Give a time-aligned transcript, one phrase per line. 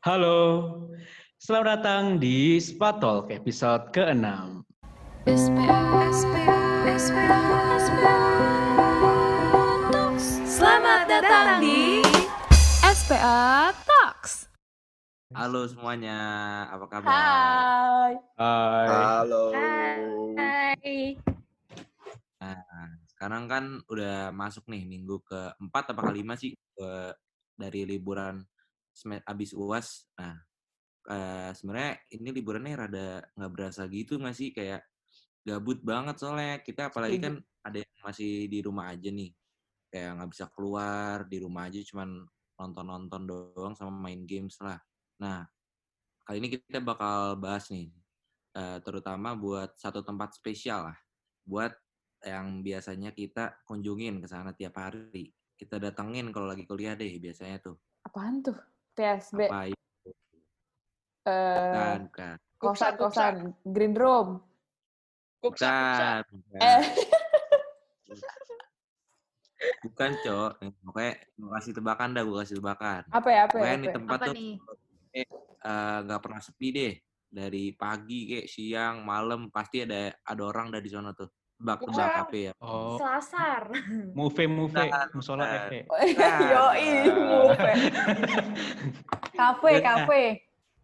[0.00, 0.40] Halo,
[1.36, 4.64] selamat datang di Spa Talk episode ke-6.
[10.48, 12.00] Selamat datang di
[12.80, 14.48] SPA Talks.
[15.36, 16.16] Halo semuanya,
[16.72, 17.12] apa kabar?
[17.12, 18.14] Hai.
[18.40, 18.86] Hai.
[18.88, 19.52] Halo.
[19.52, 21.20] Hai.
[22.40, 22.56] Nah,
[23.04, 27.12] sekarang kan udah masuk nih minggu keempat apa kelima sih ke
[27.60, 28.40] dari liburan
[29.04, 30.08] abis uas.
[30.18, 30.36] Nah,
[31.08, 34.84] eh, sebenarnya ini liburannya rada nggak berasa gitu nggak sih kayak
[35.40, 37.26] gabut banget soalnya kita apalagi Setuju.
[37.26, 39.32] kan ada yang masih di rumah aja nih
[39.88, 42.24] kayak nggak bisa keluar di rumah aja cuman
[42.60, 44.76] nonton-nonton doang sama main games lah.
[45.24, 45.48] Nah,
[46.28, 47.88] kali ini kita bakal bahas nih
[48.54, 50.98] eh, terutama buat satu tempat spesial lah
[51.48, 51.72] buat
[52.20, 55.32] yang biasanya kita kunjungin ke sana tiap hari.
[55.56, 57.76] Kita datengin kalau lagi kuliah deh biasanya tuh.
[58.04, 58.56] Apaan tuh?
[59.00, 59.40] PSB.
[59.48, 60.10] Apa itu?
[61.24, 62.34] Eh, Bukan, bukan.
[62.60, 64.44] kosan-kosan Green Room.
[65.40, 66.60] Bukan, bukan.
[66.60, 66.84] Eh,
[69.80, 70.50] Bukan, Cok.
[70.64, 73.02] Eh, Pokoknya gue kasih tebakan dah, gue kasih tebakan.
[73.08, 73.40] apa ya?
[73.48, 73.60] Apa ya?
[73.64, 73.94] Pokoknya Apa di ya?
[73.96, 74.52] tempat Apa tuh nih?
[75.16, 75.26] eh,
[75.64, 76.94] eh, nggak pernah sepi deh.
[77.30, 81.30] Dari pagi kayak siang, malam pasti ada ada orang dari sana tuh.
[81.60, 82.22] Tebak-tebak Bukan.
[82.24, 82.52] apa ya?
[82.58, 83.62] Oh, Selasar.
[84.16, 85.60] move move, Bukan, musola bukan.
[85.60, 85.78] Efe.
[86.56, 87.72] Yoi, ngupe.
[89.38, 90.22] Kafe, kafe.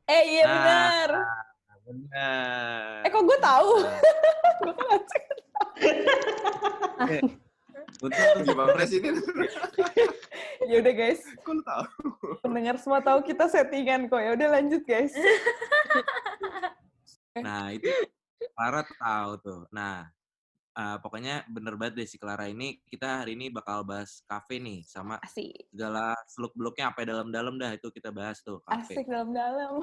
[0.05, 1.09] Eh iya Nah, benar.
[1.83, 3.05] Benar.
[3.05, 3.71] Eh kok gue tahu?
[6.97, 7.09] Nah,
[7.97, 9.17] Gue kan Gimana sih ini?
[10.67, 11.85] Ya udah guys, Kok lu tahu?
[12.41, 14.21] pendengar semua tahu kita settingan kok.
[14.21, 15.17] Ya udah lanjut guys.
[17.35, 17.89] Nah, itu
[18.53, 19.61] Clara tahu tuh.
[19.71, 20.09] Nah,
[20.77, 22.79] eh, pokoknya bener banget deh si Clara ini.
[22.85, 24.85] Kita hari ini bakal bahas kafe nih.
[24.85, 25.73] Sama Asik.
[25.73, 28.93] segala seluk-beluknya apa dalam-dalam dah itu kita bahas tuh kafe.
[29.01, 29.81] Asik dalam-dalam.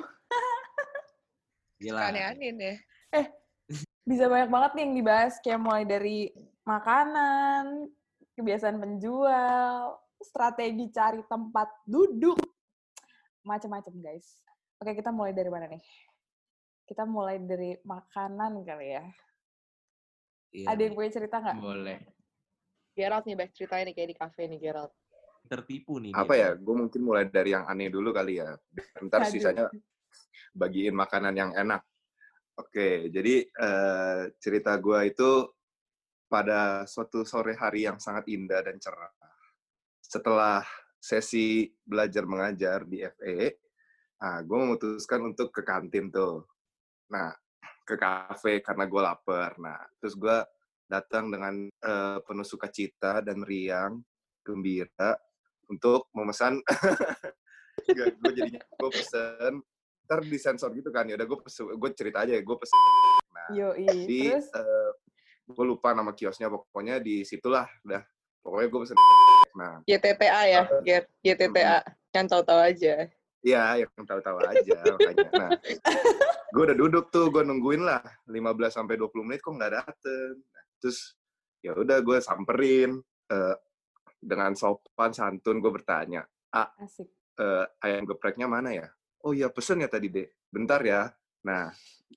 [1.81, 1.99] Gila.
[2.13, 2.77] Aneh-aneh deh.
[4.09, 6.27] bisa banyak banget nih yang dibahas kayak mulai dari
[6.67, 7.87] makanan,
[8.35, 12.39] kebiasaan penjual, strategi cari tempat duduk,
[13.43, 14.43] macam-macam guys.
[14.79, 15.83] Oke kita mulai dari mana nih?
[16.83, 19.05] Kita mulai dari makanan kali ya.
[20.53, 20.67] Iya.
[20.69, 21.57] Ada yang punya cerita nggak?
[21.57, 21.99] Boleh.
[22.93, 24.93] Gerald nih, baik ceritanya nih kayak di kafe nih Gerald.
[25.43, 26.15] tertipu nih.
[26.15, 26.41] Apa dia.
[26.41, 26.49] ya?
[26.55, 28.55] Gue mungkin mulai dari yang aneh dulu kali ya.
[29.03, 29.33] Ntar Aduh.
[29.33, 29.65] sisanya
[30.55, 31.83] bagiin makanan yang enak.
[32.55, 35.29] Oke, jadi eh, cerita gue itu
[36.31, 39.11] pada suatu sore hari yang sangat indah dan cerah.
[39.99, 40.63] Setelah
[40.95, 43.59] sesi belajar mengajar di FE,
[44.23, 46.47] ah, gue memutuskan untuk ke kantin tuh.
[47.11, 47.35] Nah,
[47.83, 49.59] ke kafe karena gue lapar.
[49.59, 50.37] Nah, terus gue
[50.87, 53.99] datang dengan eh, penuh sukacita dan riang,
[54.43, 55.15] gembira
[55.67, 56.59] untuk memesan.
[57.83, 59.59] gue jadinya gue pesen
[60.03, 61.39] ntar disensor gitu kan ya udah gue
[61.73, 62.77] gue cerita aja ya gue pesen
[63.33, 63.87] nah Yoi.
[64.05, 64.47] di Terus
[65.43, 68.03] gue lupa nama kiosnya pokoknya di situlah udah
[68.45, 68.95] pokoknya gue pesen
[69.53, 70.61] nah YTTA ya.
[71.21, 71.79] YTTA.
[72.13, 72.95] Yang tahu-tahu aja.
[73.43, 75.29] Iya, yang tahu-tahu aja makanya.
[75.35, 75.51] Nah,
[76.47, 78.39] gue udah duduk tuh, gue nungguin lah 15
[78.71, 80.39] sampai 20 menit kok nggak dateng.
[80.39, 81.19] Nah, terus
[81.59, 83.55] ya udah gue samperin eh,
[84.23, 86.23] dengan sopan santun gue bertanya,
[86.55, 87.03] asik.
[87.35, 88.87] eh, ayam gepreknya mana ya?
[89.23, 90.27] Oh iya pesen ya tadi deh.
[90.47, 91.11] Bentar ya.
[91.43, 91.71] Nah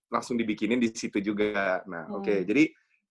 [0.07, 1.83] langsung dibikinin di situ juga.
[1.91, 2.47] Nah oke Hmm.
[2.47, 2.65] jadi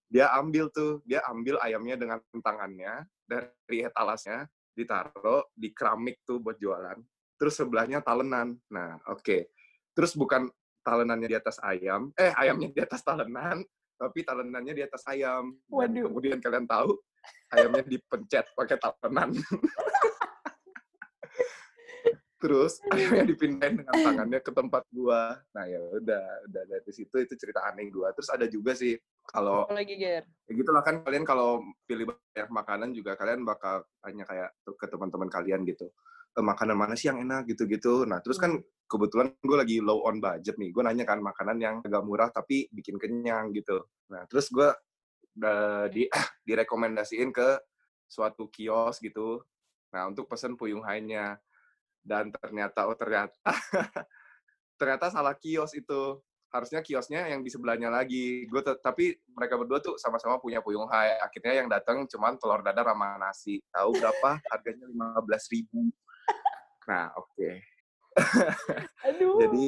[0.08, 6.56] dia ambil tuh dia ambil ayamnya dengan tangannya dari etalasnya ditaruh di keramik tuh buat
[6.56, 7.00] jualan.
[7.36, 8.56] Terus sebelahnya talenan.
[8.72, 9.52] Nah oke.
[9.96, 10.48] Terus bukan
[10.86, 13.64] talenannya di atas ayam, eh ayamnya di atas talenan,
[13.98, 15.56] tapi talenannya di atas ayam.
[15.66, 16.04] Dan Waduh.
[16.12, 17.00] kemudian kalian tahu
[17.56, 19.34] ayamnya dipencet pakai talenan.
[22.46, 27.34] terus akhirnya dipindahin dengan tangannya ke tempat gua nah ya udah udah dari situ itu
[27.40, 28.94] cerita aneh gua terus ada juga sih
[29.26, 30.30] kalau lagi, Ger?
[30.46, 35.26] ya gitulah kan kalian kalau pilih banyak makanan juga kalian bakal tanya kayak ke teman-teman
[35.26, 35.92] kalian gitu "Eh,
[36.44, 38.04] makanan mana sih yang enak gitu-gitu.
[38.04, 41.76] Nah terus kan kebetulan gue lagi low on budget nih gue nanya kan makanan yang
[41.82, 43.88] agak murah tapi bikin kenyang gitu.
[44.12, 44.70] Nah terus gue
[45.92, 46.04] di
[46.48, 47.60] direkomendasiin ke
[48.08, 49.40] suatu kios gitu.
[49.96, 51.40] Nah untuk pesen puyung hainya
[52.04, 53.34] dan ternyata oh ternyata
[54.80, 56.20] ternyata salah kios itu.
[56.56, 58.48] Harusnya kiosnya yang di sebelahnya lagi.
[58.48, 61.20] Gue tapi mereka berdua tuh sama-sama punya puyung hai.
[61.20, 63.60] Akhirnya yang datang cuman telur dadar sama nasi.
[63.76, 64.40] Tahu berapa?
[64.48, 65.92] Harganya lima belas ribu
[66.88, 67.50] nah oke
[69.12, 69.38] Aduh.
[69.44, 69.66] jadi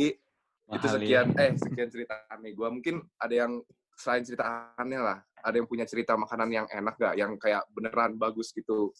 [0.67, 1.43] itu Mahal sekian ya.
[1.47, 3.59] eh sekian cerita aneh gue mungkin ada yang
[3.97, 8.19] selain cerita aneh lah ada yang punya cerita makanan yang enak gak yang kayak beneran
[8.19, 8.91] bagus gitu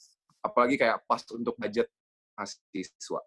[0.42, 1.92] apalagi kayak pas untuk budget
[2.38, 3.22] mahasiswa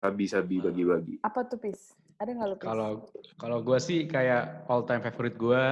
[0.00, 1.20] sabi-sabi bagi-bagi.
[1.22, 1.92] Apa tuh, Pis?
[2.18, 2.64] Ada nggak lu, Pis?
[2.66, 2.90] Kalau
[3.36, 5.62] kalau gue sih kayak all time favorite gue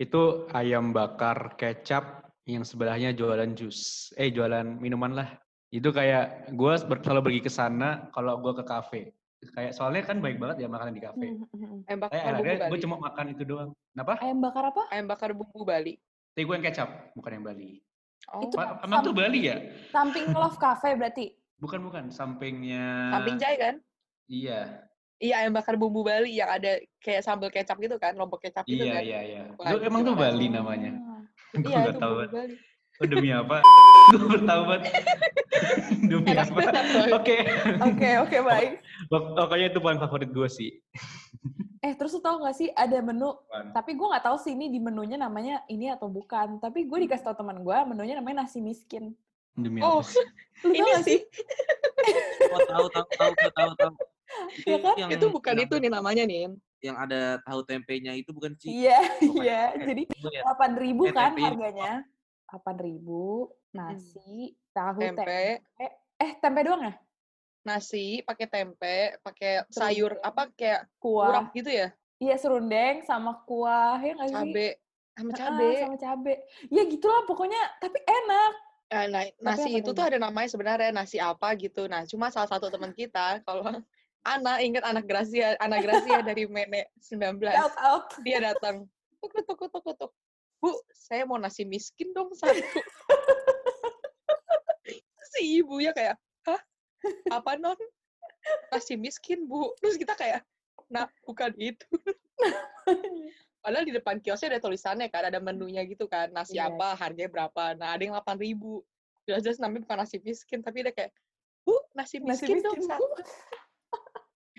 [0.00, 4.10] itu ayam bakar kecap yang sebelahnya jualan jus.
[4.16, 5.28] Eh jualan minuman lah.
[5.70, 9.02] Itu kayak gue selalu pergi ke sana kalau gue ke kafe.
[9.40, 11.26] Kayak soalnya kan baik banget ya makanan di kafe.
[11.30, 11.80] Hmm, hmm, hmm.
[11.88, 13.70] Ayam bakar Kayak bumbu gue cuma makan itu doang.
[13.94, 14.12] Kenapa?
[14.20, 14.82] Ayam bakar apa?
[14.90, 15.94] Ayam bakar bumbu Bali.
[16.34, 17.70] Tapi gue yang kecap, bukan yang Bali.
[18.28, 19.56] Oh, Itu- Emang tuh Bali ya?
[19.94, 21.32] Samping Love Cafe berarti?
[21.56, 23.14] Bukan bukan, sampingnya.
[23.16, 23.74] samping jai kan?
[24.30, 24.90] Iya,
[25.20, 28.80] Iya, ayam bakar bumbu Bali yang ada kayak sambal kecap gitu kan, lombok kecap gitu
[28.80, 29.02] iya kan.
[29.04, 29.42] iya iya.
[29.52, 30.96] Itu emang tuh Bali namanya.
[30.96, 31.20] Ah.
[31.60, 32.14] Gue Iya, itu tahu.
[32.24, 32.56] Bali.
[33.00, 33.64] Oh, demi apa?
[34.12, 34.92] gue bertahu banget.
[36.12, 36.60] demi Enak apa?
[37.16, 37.36] Oke.
[37.80, 38.70] Oke, oke, baik.
[39.08, 40.70] Pok- Pokoknya itu paling favorit gue sih.
[41.80, 43.72] Eh, terus lu tau gak sih ada menu, Apaan?
[43.72, 46.60] tapi gue gak tahu sih ini di menunya namanya ini atau bukan.
[46.60, 49.16] Tapi gue dikasih tau teman gue, menunya namanya nasi miskin.
[49.56, 50.20] Demi Oh, apa?
[50.60, 51.18] Lu tau ini gak sih,
[52.52, 53.94] Oh, tahu tahu tahu tahu tahu tahu.
[54.62, 54.94] Ya kan?
[55.00, 56.52] yang, itu bukan yang, itu nih namanya nih.
[56.84, 58.68] Yang ada tahu tempenya itu bukan sih?
[58.84, 59.00] Iya,
[59.40, 59.62] iya.
[59.80, 62.04] Jadi delapan ribu Eh, kan harganya.
[62.50, 65.42] Delapan ribu, nasi, tahu, Tempe, tempe.
[66.18, 66.94] Eh, tempe doang ya?
[67.60, 71.28] nasi, pakai tempe, pakai sayur apa kayak Kuah.
[71.30, 74.02] urap gitu ya, Iya, serundeng sama kuah.
[74.02, 74.36] Ya nggak sih?
[74.36, 74.68] cabe,
[75.14, 75.68] sama Ah, cabe.
[75.78, 76.34] sama cabe.
[76.68, 78.52] Ya gitulah pokoknya, tapi enak.
[78.90, 81.86] Eh, nah, nasi itu tuh ada namanya sebenarnya nasi apa gitu.
[81.86, 83.70] Nah, cuma salah satu teman kita kalau
[84.20, 87.40] Ana ingat anak Gracia, anak Gracia dari Mene 19.
[87.56, 88.12] Shout out.
[88.20, 88.84] Dia datang.
[89.22, 90.12] Tuk tuk tuk tuk tuk.
[90.60, 92.60] Bu, saya mau nasi miskin dong satu.
[95.32, 96.60] si ibunya kayak, hah?
[97.32, 97.76] Apa non?
[98.68, 99.72] Nasi miskin, Bu.
[99.80, 100.44] Terus kita kayak,
[100.92, 101.86] nah, bukan itu.
[103.60, 106.72] Padahal di depan kiosnya ada tulisannya kan, ada menunya gitu kan, nasi Iya.
[106.72, 107.76] apa, harganya berapa.
[107.76, 108.80] Nah, ada yang 8 ribu.
[109.28, 111.12] Jelas-jelas namanya bukan nasi miskin, tapi dia kayak,
[111.64, 113.06] Bu, nasi Nasi miskin, dong miskin, Bu."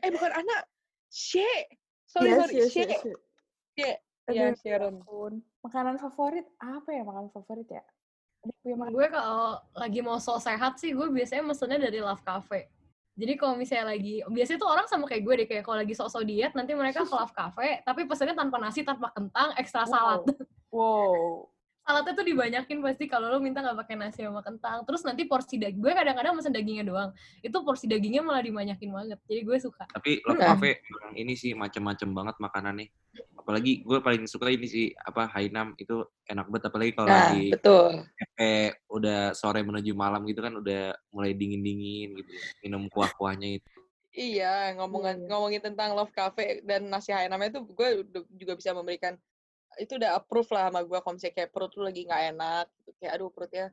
[0.01, 0.65] Eh, bukan anak.
[1.09, 1.45] She.
[2.09, 2.53] Sorry, Yes, sorry.
[2.57, 2.79] yes, She.
[2.85, 3.17] yes, yes.
[3.77, 3.89] She.
[4.31, 5.03] Aduh, Ya, Sharon.
[5.03, 5.33] ampun.
[5.61, 7.83] Makanan favorit apa ya makanan favorit ya?
[8.65, 12.71] Gue kalau lagi mau so sehat sih, gue biasanya mesennya dari Love Cafe.
[13.13, 16.23] Jadi kalau misalnya lagi, biasanya tuh orang sama kayak gue deh, kayak kalau lagi sok-sok
[16.25, 20.25] diet, nanti mereka ke Love Cafe, tapi pesennya tanpa nasi, tanpa kentang, ekstra salad.
[20.71, 21.50] Wow.
[21.81, 24.85] Saladnya tuh dibanyakin pasti kalau lo minta nggak pakai nasi sama kentang.
[24.85, 27.09] Terus nanti porsi daging, gue kadang-kadang mesen dagingnya doang.
[27.41, 29.19] Itu porsi dagingnya malah dibanyakin banget.
[29.25, 29.89] Jadi gue suka.
[29.89, 30.53] Tapi Love Nah.
[30.53, 32.87] Cafe emang ini sih macam-macam banget makanannya.
[33.33, 37.45] Apalagi gue paling suka ini sih apa Hainam itu enak banget apalagi kalau Nah, lagi
[37.49, 37.91] betul.
[38.37, 42.29] kayak udah sore menuju malam gitu kan udah mulai dingin-dingin gitu.
[42.61, 43.69] Minum kuah-kuahnya itu.
[44.11, 45.27] Iya, ngomongin iya.
[45.31, 48.05] ngomongin tentang Love Cafe dan nasi Hainam itu gue
[48.35, 49.15] juga bisa memberikan
[49.79, 52.89] itu udah approve lah sama gue kalau misalnya kayak perut lu lagi nggak enak gitu.
[52.99, 53.65] kayak aduh perutnya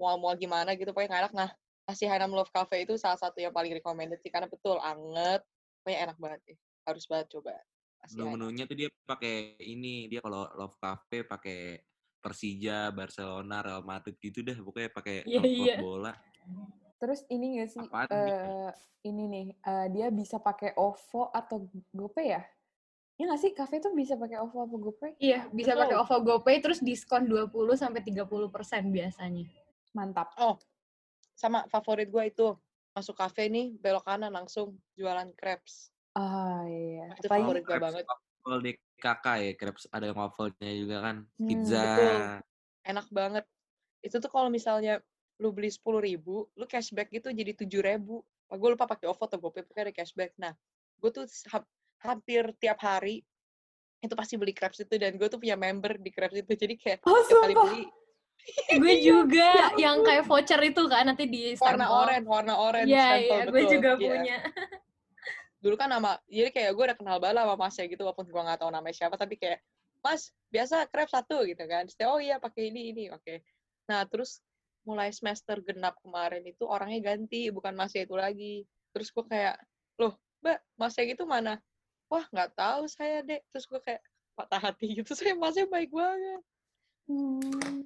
[0.00, 1.50] mau gimana gitu pokoknya nggak enak nah
[1.84, 5.44] nasi Hainam Love Cafe itu salah satu yang paling recommended sih karena betul anget
[5.84, 7.52] pokoknya enak banget deh harus banget coba
[8.04, 8.16] nasi.
[8.20, 11.80] Menu-menunya tuh dia pakai ini, dia kalau Love Cafe pakai
[12.20, 15.76] Persija, Barcelona, Real Madrid gitu dah pokoknya pakai Iya, klub iya.
[15.80, 16.12] bola.
[17.00, 17.84] Terus ini gak sih?
[17.84, 18.48] Apaan eh, gitu?
[19.12, 22.42] ini nih, eh, dia bisa pakai OVO atau GoPay ya?
[23.14, 23.50] Ya nggak sih?
[23.54, 25.12] Cafe tuh bisa pakai OVO atau GoPay?
[25.22, 25.82] Iya, bisa Betul.
[25.86, 29.46] pakai OVO GoPay, terus diskon 20 sampai 30 persen biasanya.
[29.94, 30.34] Mantap.
[31.34, 32.46] sama favorit gue itu
[32.94, 37.10] masuk kafe nih belok kanan langsung jualan crepes Ah iya.
[37.18, 41.16] itu Apalagi favorit gue banget Waffle di kakak ya, crepes ada waffle-nya juga kan.
[41.34, 41.82] Hmm, Pizza.
[41.82, 42.14] betul.
[42.86, 43.44] enak banget
[44.06, 45.02] itu tuh kalau misalnya
[45.42, 48.22] lu beli sepuluh ribu lu cashback gitu jadi tujuh ribu
[48.54, 50.54] gue lupa pakai OVO atau GoPay pokoknya ada cashback nah
[51.02, 51.26] gue tuh
[52.04, 53.24] hampir tiap hari
[53.98, 56.98] itu pasti beli crepes itu dan gue tuh punya member di crepes itu jadi kayak
[57.02, 57.82] Oh, tiap kali beli
[58.80, 61.96] gue juga yang kayak voucher itu kan nanti di warna stempel.
[61.98, 63.72] oranye warna oranye Iya, stempel, iya, gue betul.
[63.72, 63.96] juga Iya.
[64.12, 64.36] punya.
[65.58, 68.60] dulu kan nama jadi kayak gue udah kenal banget sama masnya gitu walaupun gue nggak
[68.60, 69.64] tahu namanya siapa tapi kayak
[70.04, 73.40] mas biasa krep satu gitu kan Terus oh iya pakai ini ini oke
[73.88, 74.44] nah terus
[74.84, 78.54] mulai semester genap kemarin itu orangnya ganti bukan masnya itu lagi
[78.92, 79.56] terus gue kayak
[79.96, 80.12] loh
[80.44, 81.56] mbak masnya itu mana
[82.14, 83.42] wah nggak tahu saya dek.
[83.50, 84.02] Terus gue kayak
[84.38, 85.10] patah hati gitu.
[85.18, 86.42] Saya masnya baik banget.
[87.10, 87.82] Hmm.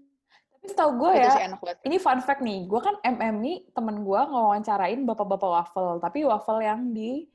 [0.58, 1.78] Tapi setahu gue ya, sih enak banget.
[1.86, 6.58] ini fun fact nih, gue kan MM nih temen gue ngewawancarain bapak-bapak waffle, tapi waffle
[6.58, 7.30] yang di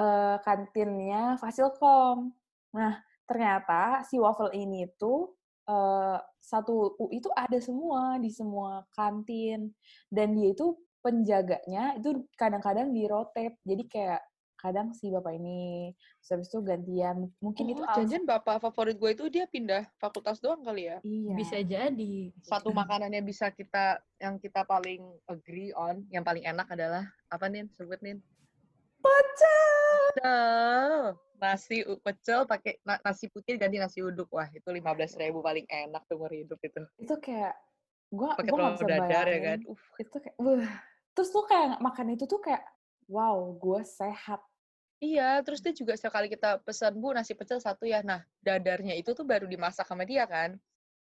[0.00, 2.32] eh, kantinnya Fasilkom.
[2.72, 2.96] Nah,
[3.28, 5.36] ternyata si waffle ini tuh
[5.68, 9.68] eh, satu UI itu ada semua di semua kantin,
[10.08, 14.22] dan dia itu penjaganya itu kadang-kadang di rotate, jadi kayak
[14.56, 18.96] kadang si bapak ini, terus habis itu gantian, mungkin itu oh, alasan- janjian bapak favorit
[18.96, 21.32] gue itu dia pindah fakultas doang kali ya Iya.
[21.32, 22.32] Bisa jadi.
[22.40, 27.68] satu makanannya bisa kita yang kita paling agree on, yang paling enak adalah apa nih?
[27.70, 28.16] Sebut nih.
[28.96, 29.92] Pecel.
[30.10, 30.94] Pecel.
[31.36, 34.32] Nasi pecel pakai na- nasi putih ganti nasi uduk.
[34.32, 36.80] Wah, itu 15.000 ribu paling enak seumur hidup itu.
[36.96, 37.54] Itu kayak
[38.08, 39.58] gue gue nggak bisa dadar ya kan.
[39.62, 40.72] Uh, Itu kayak, wah.
[41.12, 42.64] Terus tuh kayak makan itu tuh kayak,
[43.06, 44.42] wow, gue sehat.
[44.96, 48.00] Iya, terus dia juga sekali kita pesan, Bu, nasi pecel satu ya.
[48.00, 50.56] Nah, dadarnya itu tuh baru dimasak sama dia kan.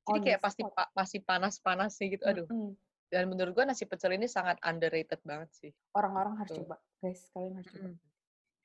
[0.06, 2.26] Jadi kayak pasti pa- masih panas-panas sih gitu.
[2.26, 2.46] Aduh.
[2.50, 2.74] Mm-mm.
[3.06, 5.70] Dan menurut gua nasi pecel ini sangat underrated banget sih.
[5.94, 6.66] Orang-orang harus Betul.
[6.66, 7.22] coba, guys.
[7.30, 7.86] Kalian harus coba.
[7.86, 7.96] Mm.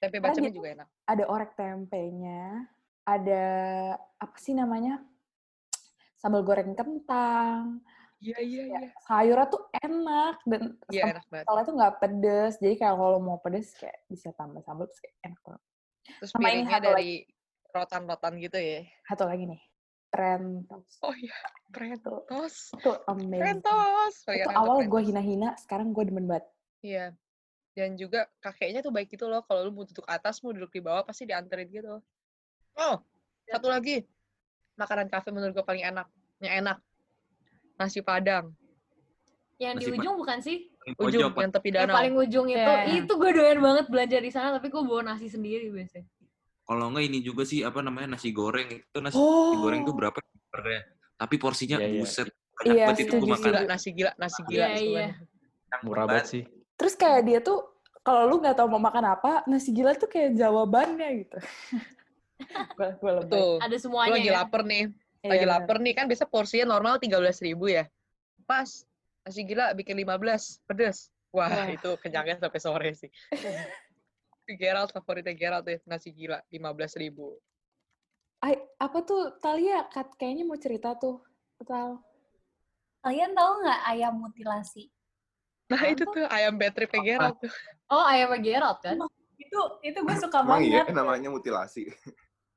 [0.02, 0.88] Tempe Karena bacemnya dia juga enak.
[1.06, 2.44] ada orek tempenya,
[3.06, 3.44] ada
[4.18, 5.06] apa sih namanya?
[6.18, 7.86] Sambal goreng kentang.
[8.22, 8.90] Iya, iya, Ya, iya.
[9.02, 11.44] sayurnya tuh enak dan Iya, enak banget.
[11.44, 12.54] sambalnya tuh nggak pedes.
[12.58, 15.62] Jadi kayak kalau mau pedes kayak bisa tambah sambal terus kayak enak banget.
[16.18, 16.86] Terus Sama ini piringnya lagi.
[16.88, 17.12] dari
[17.72, 18.80] rotan-rotan gitu ya.
[19.04, 19.62] Satu lagi nih,
[20.08, 20.92] Trentos.
[21.02, 21.34] Oh iya,
[21.68, 22.54] Prentos.
[22.72, 23.42] Itu amazing.
[23.42, 24.14] Prentos.
[24.16, 25.08] Itu Peliharaan awal gue Prentos.
[25.08, 26.46] hina-hina, sekarang gue demen banget.
[26.80, 27.06] Iya.
[27.72, 29.42] Dan juga kakeknya tuh baik gitu loh.
[29.42, 31.98] Kalau lu mau duduk atas, mau duduk di bawah, pasti dianterin gitu.
[32.76, 32.96] Oh,
[33.48, 34.04] satu lagi.
[34.76, 36.06] Makanan kafe menurut gue paling enak.
[36.38, 36.78] Yang enak.
[37.82, 38.54] Nasi Padang.
[39.58, 40.58] Yang di Nasi ujung bukan sih?
[40.98, 41.96] Ujung, Pojok, yang tepi Yang danau.
[41.98, 42.58] paling ujung itu.
[42.58, 43.02] Iya.
[43.02, 46.10] Itu gue doyan banget belanja di sana, tapi gue bawa nasi sendiri biasanya.
[46.62, 49.58] Kalau enggak ini juga sih apa namanya nasi goreng itu nasi Oh.
[49.60, 50.18] goreng tuh berapa?
[51.16, 52.00] Tapi porsinya Iya, iya.
[52.02, 52.28] buset.
[52.62, 53.50] Iya, banget itu gue makan.
[53.50, 54.58] Gila, nasi gila, nasi gila.
[54.58, 54.94] Iya, itu iya.
[54.98, 55.80] banyak.
[55.82, 56.44] Murah banget sih.
[56.74, 57.60] Terus kayak dia tuh,
[58.02, 61.38] kalau lu nggak tahu mau makan apa, nasi gila tuh kayak jawabannya gitu.
[62.78, 63.12] gue gue.
[63.22, 63.54] Betul.
[63.62, 64.36] Ada Lu semuanya lagi ya.
[64.42, 64.90] lapar nih.
[65.22, 65.54] Iya, Lagi bener.
[65.54, 65.94] lapar nih.
[65.94, 67.86] Kan biasa porsinya normal 13.000 ribu ya.
[68.50, 68.86] Pas.
[69.22, 70.66] Nasi gila bikin 15.
[70.66, 71.14] Pedes.
[71.30, 71.70] Wah, Wah.
[71.70, 73.10] itu kenyangnya sampai sore sih.
[74.58, 75.78] Gerald favoritnya Gerald deh.
[75.86, 77.38] Nasi gila 15.000 ribu.
[78.42, 79.86] Ay, apa tuh Talia?
[79.94, 81.22] Kat, kayaknya mau cerita tuh.
[81.62, 82.02] Tal.
[83.06, 84.90] Kalian tahu nggak ayam mutilasi?
[85.70, 87.54] Nah itu tuh ayam battery Gerald tuh.
[87.94, 88.98] Oh, ayam Gerald kan?
[89.38, 90.98] Itu itu gue suka Emang iya banget.
[90.98, 91.86] namanya mutilasi.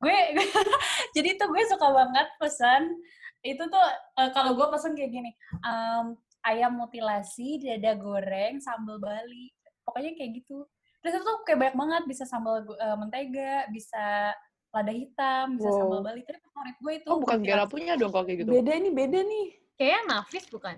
[0.05, 0.19] Gue
[1.17, 2.93] jadi tuh gue suka banget pesan
[3.41, 3.85] itu tuh
[4.21, 5.31] eh, kalau gue pesen kayak gini
[5.61, 6.07] em,
[6.43, 9.49] ayam mutilasi dada goreng sambal bali
[9.83, 10.65] pokoknya kayak gitu
[11.01, 14.33] terus itu tuh kayak banyak banget bisa sambal eh, mentega bisa
[14.71, 15.79] lada hitam bisa Wow.
[15.79, 17.39] sambal bali tapi favorit gue itu Oh bukan.
[17.41, 18.51] Gerald punya dong kalau kayak gitu.
[18.51, 19.47] Beda nih, beda nih.
[19.75, 20.77] Kayaknya Nafis bukan?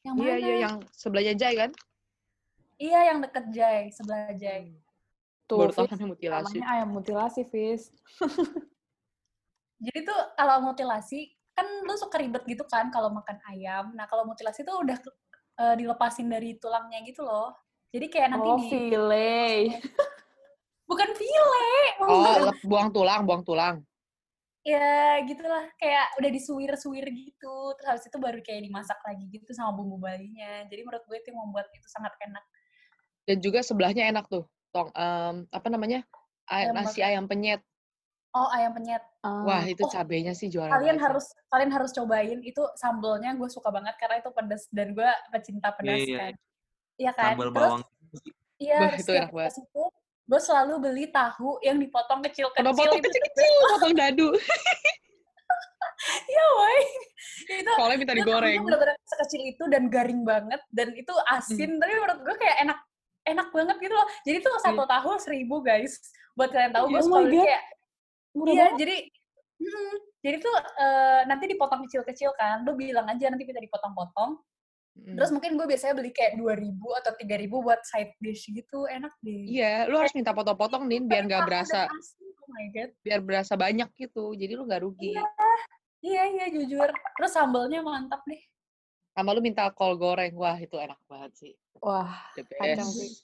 [0.00, 1.70] yang Iya mana iya yang sebelahnya Jai kan.
[2.80, 4.72] iya yang deket Jai sebelah Jai
[5.50, 6.56] Tuh, Baru tahu namanya mutilasi.
[6.62, 7.90] namanya ayam mutilasi, Fis.
[9.82, 11.26] Jadi tuh kalau mutilasi
[11.56, 13.90] kan lu suka ribet gitu kan kalau makan ayam.
[13.98, 14.94] Nah kalau mutilasi tuh udah
[15.58, 17.50] eh, dilepasin dari tulangnya gitu loh.
[17.90, 19.74] Jadi kayak nanti Oh, di file.
[20.90, 21.66] bukan file,
[22.06, 23.82] Oh, buang tulang, buang tulang.
[24.60, 27.74] ya gitulah kayak udah disuwir-suwir gitu.
[27.80, 30.62] Terus habis itu baru kayak dimasak lagi gitu sama bumbu balinya.
[30.68, 32.44] Jadi menurut gue itu yang membuat itu sangat enak.
[33.24, 34.44] Dan juga sebelahnya enak tuh.
[34.70, 36.00] Tong em, apa namanya?
[36.46, 37.62] Ay- Ayam nasi ayam penyet.
[38.30, 39.02] Oh ayam penyet.
[39.20, 43.46] Wah, itu Oh, cabenya sih juara Kalian banget harus kalian harus cobain itu sambelnya gue
[43.46, 46.18] suka banget karena itu pedas dan gue pecinta pedas Iya, iya.
[46.18, 46.32] kan.
[46.96, 47.32] Iya kan?
[47.34, 47.82] Sambal Terus bawang.
[48.56, 49.52] Iya, itu enak banget.
[50.30, 52.62] gue selalu beli tahu yang dipotong kecil-kecil.
[52.62, 53.06] Potong-potong itu.
[53.10, 54.28] kecil-kecil, potong dadu.
[56.24, 56.80] Iya, woy.
[57.44, 58.46] Ya, itu Soalnya minta itu digoreng.
[58.46, 61.76] tahunya bener-bener sekecil itu dan garing banget dan itu asin.
[61.76, 61.80] Hmm.
[61.82, 62.78] Tapi menurut gue kayak enak
[63.26, 64.08] enak banget gitu loh.
[64.24, 66.00] Jadi tuh satu tahu seribu guys.
[66.38, 67.30] Buat kalian tahu, gue Oh God.
[67.30, 67.62] kayak
[68.30, 68.62] Murah iya.
[68.70, 68.78] banget.
[68.80, 68.96] Jadi
[69.60, 72.62] mm, jadi tuh eh, nanti dipotong kecil-kecil kan.
[72.62, 74.38] Lu bilang aja nanti minta dipotong-potong.
[75.00, 75.16] Mm.
[75.16, 78.86] Terus mungkin gue biasanya beli kayak 2000 atau 3000 buat side dish gitu.
[78.86, 79.42] Enak deh.
[79.50, 82.90] Iya, lu harus minta potong-potong nih biar nggak berasa Oh my god.
[83.06, 84.34] biar berasa banyak gitu.
[84.34, 85.14] Jadi lu nggak rugi.
[85.14, 85.26] Iya.
[86.00, 86.88] Iya, iya, jujur.
[86.88, 88.40] Terus sambelnya mantap deh.
[89.14, 90.32] Sama lu minta kol goreng.
[90.38, 91.54] Wah, itu enak banget sih.
[91.80, 93.20] Wah, kacang sih.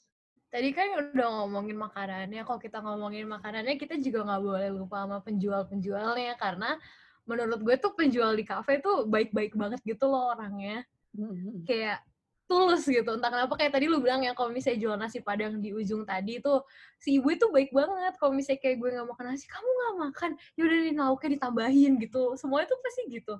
[0.46, 5.18] Tadi kan udah ngomongin makanannya, kalau kita ngomongin makanannya, kita juga nggak boleh lupa sama
[5.20, 6.78] penjual-penjualnya, karena
[7.26, 10.86] menurut gue tuh penjual di kafe tuh baik-baik banget gitu loh orangnya.
[11.12, 11.66] Mm-mm.
[11.66, 12.00] Kayak
[12.46, 15.74] tulus gitu, entah kenapa kayak tadi lu bilang ya kalau misalnya jual nasi padang di
[15.74, 16.62] ujung tadi tuh
[17.02, 20.30] si ibu itu baik banget kalau misalnya kayak gue nggak makan nasi kamu nggak makan
[20.54, 23.34] yaudah nih lauknya ditambahin gitu semuanya tuh pasti gitu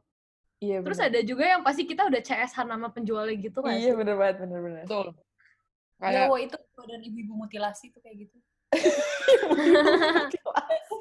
[0.56, 1.08] Iya, terus bener.
[1.12, 4.60] ada juga yang pasti kita udah CS nama penjualnya gitu nggak Iya, bener banget, bener
[4.64, 4.82] bener.
[4.88, 5.08] Betul.
[5.96, 8.36] Ya, Kayak wah, itu dan ibu-ibu mutilasi tuh kayak gitu.
[9.52, 10.96] ibu-ibu mutilasi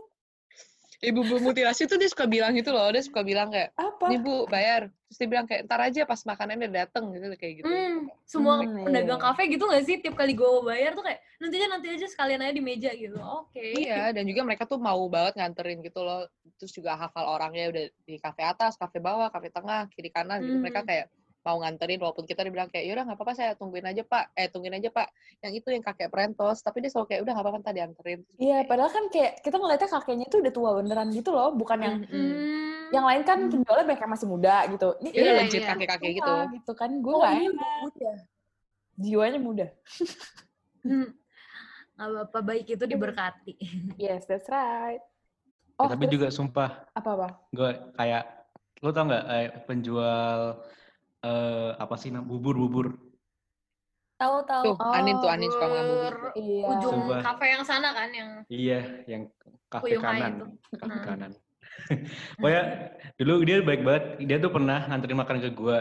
[1.11, 2.87] tuh dia suka bilang gitu loh.
[2.89, 4.05] Dia suka bilang kayak, Apa?
[4.09, 4.89] nih bu, bayar.
[5.05, 7.69] Terus dia bilang kayak, ntar aja pas makanannya dateng gitu, kayak gitu.
[7.69, 9.25] Hmm, semua Hmm, pedagang iya.
[9.29, 9.95] kafe gitu gak sih?
[10.01, 13.17] Tiap kali gue bayar tuh kayak, nanti aja, nanti aja sekalian aja di meja gitu.
[13.21, 13.85] Oke.
[13.85, 16.25] Iya, dan juga mereka tuh mau banget nganterin gitu loh.
[16.57, 20.57] Terus juga hafal orangnya udah di kafe atas, kafe bawah, kafe tengah, kiri kanan gitu.
[20.57, 20.89] Mereka Hmm.
[20.89, 21.05] kayak
[21.45, 24.81] mau nganterin walaupun kita dibilang kayak yaudah nggak apa-apa saya tungguin aja pak eh tungguin
[24.81, 25.13] aja pak
[25.45, 28.65] yang itu yang kakek prentos tapi dia selalu kayak udah nggak apa-apa tadi anterin Iya,
[28.65, 32.09] padahal kan kayak kita ngeliatnya kakeknya tuh udah tua beneran gitu loh, bukan yang "Mm-mm."
[32.09, 32.83] Hmm.
[32.89, 34.87] yang lain kan penjualnya banyak yang masih muda gitu.
[35.01, 35.69] Ini Iya, dia legit iya.
[35.69, 36.89] kakek-kakek tua gitu gitu kan.
[37.01, 38.11] Gue Oh, ini muda.
[38.97, 39.67] Jiwanya muda.
[40.85, 41.09] Hmm.
[41.95, 43.53] Nggak apa-apa baik itu diberkati.
[44.01, 45.01] Yes, that's right.
[45.01, 47.41] Ya, Oh, tapi terus juga sumpah apa-apa?
[47.49, 48.23] gue kayak
[48.79, 50.61] lo tau nggak eh, penjual
[51.25, 52.29] eh, apa sih nam?
[52.29, 52.93] Bubur-bubur.
[54.15, 54.63] Tahu tahu.
[54.79, 56.15] tuh Anin tuh Anin suka makan bubur.
[56.39, 56.65] Iya.
[56.71, 57.21] Ujung Sumpah.
[57.25, 58.79] kafe yang sana kan yang iya
[59.09, 59.21] yang
[59.67, 60.31] kafe kanan.
[60.31, 60.45] itu.
[60.79, 61.03] kafe Hmm.
[61.03, 61.31] kanan.
[62.39, 62.63] Pokoknya
[63.19, 64.03] dulu dia baik banget.
[64.23, 65.77] Dia tuh pernah nganterin makan ke gue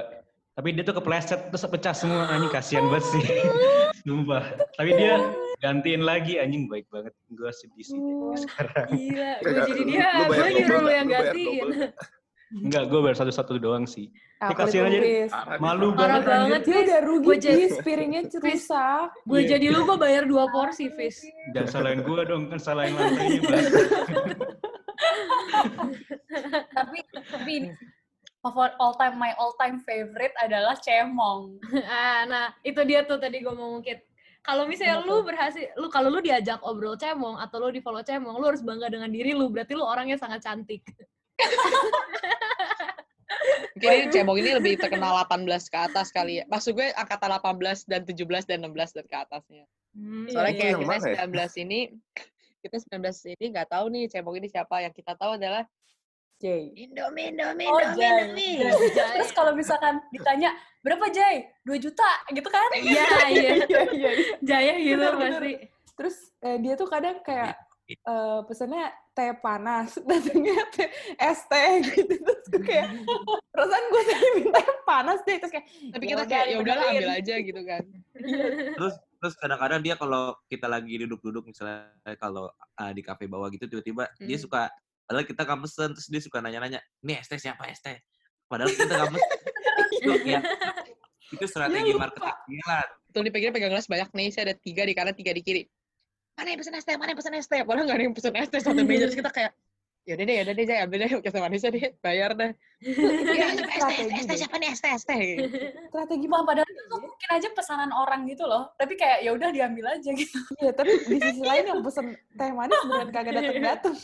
[0.55, 2.31] tapi dia tuh kepleset terus pecah semua.
[2.31, 3.25] Anjing kasihan banget sih.
[4.07, 4.55] Sumpah.
[4.79, 5.19] Tapi dia
[5.59, 6.39] gantiin lagi.
[6.39, 7.11] Anjing baik banget.
[7.35, 7.99] Gue sedih sih.
[7.99, 8.87] Uh, sekarang.
[8.95, 11.67] Gila, gue Kayak, jadi dia, bayar nyuruh lu yang gantiin.
[12.55, 16.79] Enggak gue baru satu-satu doang sih ah, Ini kasihan aja, malu Parah banget banget, Dia
[16.87, 17.65] udah rugi, Gue jadi.
[17.83, 19.09] Piringnya rusak.
[19.27, 19.49] gue Iya.
[19.59, 21.19] jadi lu gue bayar dua porsi, Fis.
[21.51, 23.43] jangan salahin gue dong kan salahin lantainya.
[26.75, 26.99] Tapi
[27.31, 27.71] tapi ini
[28.45, 31.57] favorit all time my all time favorite adalah cemong.
[31.89, 34.05] ah, nah, itu dia tuh tadi gue mau ngungkit.
[34.45, 35.09] Kalau misalnya Kenapa?
[35.09, 38.61] lu berhasil, lu kalau lu diajak obrol cemong atau lu di follow cemong, lu harus
[38.61, 39.49] bangga dengan diri lu.
[39.49, 40.85] Berarti lu orangnya sangat cantik.
[43.75, 47.91] Mungkin ini cebong ini lebih terkenal 18 ke atas kali ya maksud gue angkatan 18
[47.91, 49.65] dan 17 dan 16 dan ke atasnya
[49.95, 51.47] Hmm, soalnya Iya, kayak yang kita mana ya?
[51.55, 51.81] 19 ini
[52.59, 55.63] kita 19 ini nggak tahu nih cebong ini siapa yang kita tahu adalah
[56.43, 56.75] Jay.
[56.75, 58.59] Indomie Indomie Oh, Indomie
[58.91, 59.23] Jai.
[59.23, 60.51] Terus kalau misalkan ditanya
[60.83, 61.47] berapa Jay?
[61.63, 62.69] 2 juta gitu kan?
[62.75, 63.51] Iya, iya.
[63.71, 64.11] Iya, iya.
[64.43, 65.53] Jaya gitu pasti.
[65.95, 67.55] Terus eh, dia tuh kadang kayak
[67.89, 70.89] eh, pesannya teh panas, datangnya teh
[71.21, 72.15] es teh gitu.
[72.17, 72.87] Terus gue kayak,
[73.55, 75.37] perasaan gue tadi minta yang panas deh.
[75.39, 77.83] Terus kayak, tapi "Ya kita kayak ya udahlah dibenerin." ambil aja gitu kan
[78.79, 83.67] terus terus kadang-kadang dia kalau kita lagi duduk-duduk misalnya kalau uh, di kafe bawah gitu
[83.67, 84.45] tiba-tiba dia Hmm.
[84.45, 84.63] suka
[85.05, 87.99] padahal kita nggak pesen terus dia suka nanya-nanya ini es teh siapa es teh
[88.47, 89.31] padahal kita nggak pesen
[89.95, 90.41] itu, ya,
[91.33, 92.01] itu strategi lupa.
[92.09, 95.33] marketing dia lah tuh di pegang gelas banyak nih saya ada tiga di kanan tiga
[95.35, 95.63] di kiri
[96.35, 96.95] mana yang pesen es teh?
[96.99, 97.61] Mana yang pesen es teh?
[97.63, 99.07] Padahal nggak ada yang pesen es teh satu meja.
[99.07, 99.53] Terus kita kayak
[100.05, 102.53] yaudah deh yaudah deh Jay ambil deh kita manisnya deh bayar deh.
[102.85, 103.65] Iya, ya itu
[104.13, 104.69] es teh siapa nih?
[104.75, 105.19] Es teh es teh.
[105.89, 108.69] Strategi Wah, padahal itu mungkin aja pesanan orang gitu loh.
[108.77, 110.37] Tapi kayak ya udah diambil aja gitu.
[110.61, 113.95] Iya, tapi di sisi lain yang pesen teh manis beneran kagak datang-datang.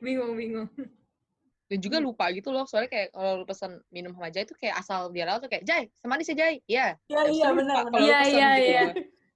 [0.00, 0.68] bingung, bingung.
[1.72, 4.76] dan juga lupa gitu loh soalnya kayak kalau lu pesen minum sama Jai tuh kayak
[4.76, 6.86] asal dia lalu tuh kayak Jai semanis ya Jai iya.
[7.08, 8.68] Iya, iya itu benar Iya, iya, gitu.
[8.68, 8.84] iya.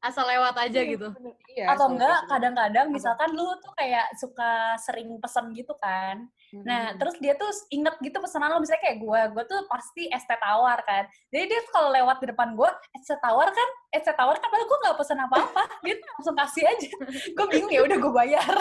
[0.05, 1.09] Asal lewat aja gitu.
[1.57, 2.31] Iya, Atau enggak gitu.
[2.31, 6.29] kadang-kadang misalkan lu tuh kayak suka sering pesen gitu kan.
[6.63, 10.23] Nah, terus dia tuh inget gitu pesanan lo misalnya kayak gue, gue tuh pasti es
[10.29, 11.09] teh tawar kan.
[11.33, 14.49] Jadi dia kalau lewat di depan gue, es teh tawar kan, es teh tawar kan
[14.53, 16.91] padahal gue nggak pesen apa-apa, dia tuh langsung kasih aja.
[17.35, 18.55] gue bingung ya udah gue bayar.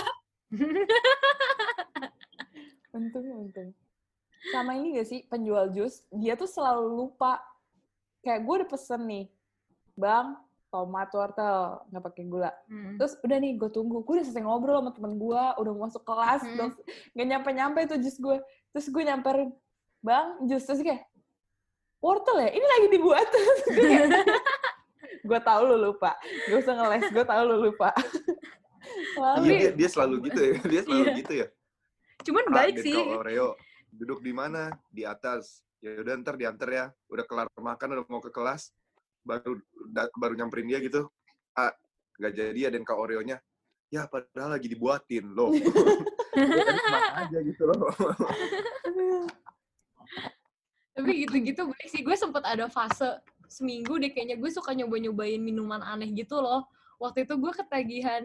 [2.95, 3.75] Untung, untung.
[4.55, 7.43] Sama ini gak sih, penjual jus, dia tuh selalu lupa.
[8.23, 9.25] Kayak gue udah pesen nih,
[9.99, 10.39] bang,
[10.75, 12.51] tomat wortel, nggak pakai gula.
[12.67, 12.99] Hmm.
[12.99, 14.03] Terus udah nih, gue tunggu.
[14.03, 16.51] Gue udah selesai ngobrol sama temen gue, udah masuk kelas, Hmm.
[16.51, 16.67] udah
[17.15, 18.37] nggak nyampe-nyampe tuh jus gue.
[18.75, 19.49] Terus gue nyamperin,
[20.03, 20.67] bang, jus.
[20.67, 21.07] Terus kayak,
[22.03, 22.49] wortel ya?
[22.51, 23.27] Ini lagi dibuat.
[25.29, 26.11] gue tahu lu lupa.
[26.51, 27.89] Gak usah ngeles, gue tahu lu lupa.
[28.85, 30.53] Iya, Lalu, dia, dia selalu gitu ya.
[30.61, 31.13] Dia selalu Iya.
[31.17, 31.47] gitu ya.
[32.21, 32.93] Cuman baik sih.
[32.93, 33.57] Oreo,
[33.89, 34.69] duduk di mana?
[34.93, 35.65] Di atas.
[35.81, 36.85] Ya udah ntar diantar ya.
[37.09, 38.69] Udah kelar makan, udah mau ke kelas,
[39.25, 39.57] baru
[40.15, 41.09] baru nyamperin dia gitu.
[41.57, 41.73] Ah,
[42.21, 43.41] nggak jadi ya dan Kak Oreo-nya.
[43.89, 45.51] Ya padahal lagi dibuatin loh.
[46.37, 47.89] ya aja gitu loh.
[50.95, 52.01] Tapi gitu-gitu baik sih.
[52.05, 56.69] Gue sempet ada fase seminggu deh kayaknya gue suka nyoba-nyobain minuman aneh gitu loh.
[57.01, 58.23] Waktu itu gue ketagihan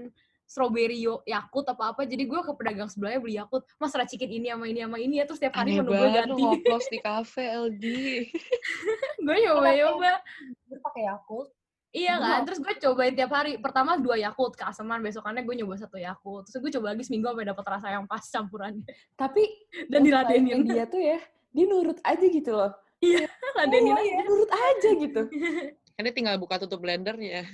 [0.51, 3.63] strawberry yo- Yakult apa apa jadi gue ke pedagang sebelahnya beli Yakult.
[3.79, 6.43] Mas racikin ini sama ini sama ini ya terus setiap hari aneh menu gue ganti.
[6.43, 7.85] ngoplos di kafe LD
[9.25, 10.13] gue nyoba-nyoba.
[10.67, 11.49] Gue pakai Yakult.
[11.91, 13.57] iya kan terus gue cobain tiap hari.
[13.57, 16.51] Pertama dua Yakult keasaman besokannya gue nyoba satu Yakult.
[16.51, 18.83] Terus gue coba lagi seminggu sampai dapat rasa yang pas campurannya.
[19.15, 19.43] Tapi
[19.91, 20.63] dan diladenin.
[20.65, 22.75] dia tuh ya, dia nurut aja gitu loh.
[23.57, 24.11] ladenin Oh, aja.
[24.13, 25.23] dia nurut aja gitu.
[25.91, 27.47] kan dia tinggal buka tutup blendernya.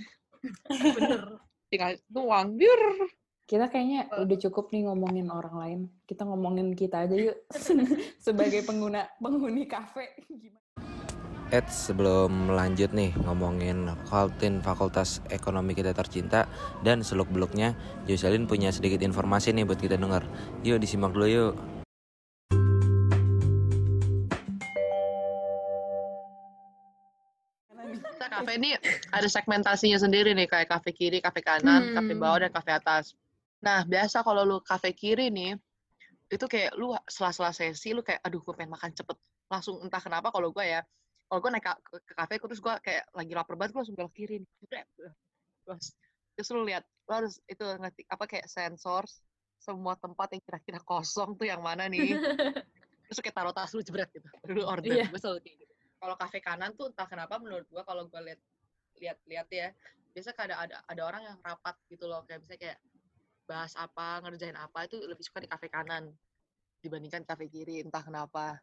[0.69, 3.11] Bener tinggal tuang biur
[3.47, 5.81] Kita kayaknya udah cukup nih ngomongin orang lain.
[6.03, 7.47] Kita ngomongin kita aja yuk
[8.27, 10.19] sebagai pengguna penghuni kafe.
[10.27, 10.67] Gimana?
[11.55, 16.51] Ed sebelum lanjut nih ngomongin Kaltin Fakultas Ekonomi kita tercinta
[16.83, 17.79] dan seluk beluknya,
[18.11, 20.27] Jocelyn punya sedikit informasi nih buat kita dengar.
[20.67, 21.55] Yuk disimak dulu yuk.
[28.57, 28.73] Ini
[29.13, 32.21] ada segmentasinya sendiri nih kayak kafe kiri, kafe kanan, kafe Hmm.
[32.21, 33.05] bawah dan kafe atas.
[33.61, 35.55] Nah, biasa kalau lu kafe kiri nih
[36.27, 39.15] itu kayak lu sela-sela sesi lu kayak aduh gue pengen makan cepet
[39.47, 40.83] langsung entah kenapa kalau gue ya
[41.31, 44.11] kalau gue naik ka- ke, kafe terus gue kayak lagi lapar banget gue langsung belok
[44.11, 44.51] kiri nih
[45.63, 45.95] terus
[46.35, 49.07] terus lu lihat lu harus itu ngerti apa kayak sensor
[49.63, 52.19] semua tempat yang kira-kira kosong tuh yang mana nih
[53.07, 55.07] terus kayak taruh tas lu jebret gitu lu order Iya.
[55.07, 55.66] gue selalu kayak gitu
[56.01, 58.41] kalau kafe kanan tuh entah kenapa menurut gue kalau gue lihat
[58.97, 59.69] lihat lihat ya
[60.17, 62.79] biasa ada ada ada orang yang rapat gitu loh kayak misalnya kayak
[63.47, 66.13] bahas apa ngerjain apa itu lebih suka di kafe kanan
[66.81, 68.61] dibandingkan kafe kiri entah kenapa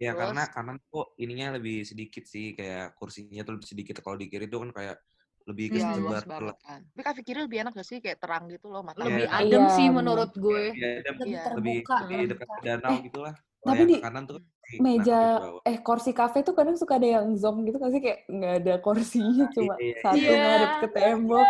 [0.00, 0.32] Ya Terus?
[0.32, 4.48] karena kanan tuh ininya lebih sedikit sih kayak kursinya tuh lebih sedikit kalau di kiri
[4.48, 4.96] tuh kan kayak
[5.44, 6.56] lebih Iya luas tuh banget lah.
[6.64, 9.36] kan tapi kafe kiri lebih enak gak sih kayak terang gitu loh mata lebih Iya.
[9.44, 9.96] adem Iya, sih bener.
[10.00, 11.44] menurut gue Iya, Lebih Iya.
[11.52, 11.96] lebih terbuka.
[12.00, 12.64] lebih dekat ke terbuka.
[12.64, 13.34] danau Eh, gitu lah.
[13.60, 14.44] Kalau tapi di ke kanan tuh kan
[14.78, 18.22] meja nah, eh kursi kafe tuh kadang suka ada yang zong gitu kan sih kayak
[18.30, 20.02] nggak ada kursinya cuma iya, iya.
[20.04, 20.38] satu Iya.
[20.38, 21.48] ngadep ke tembok.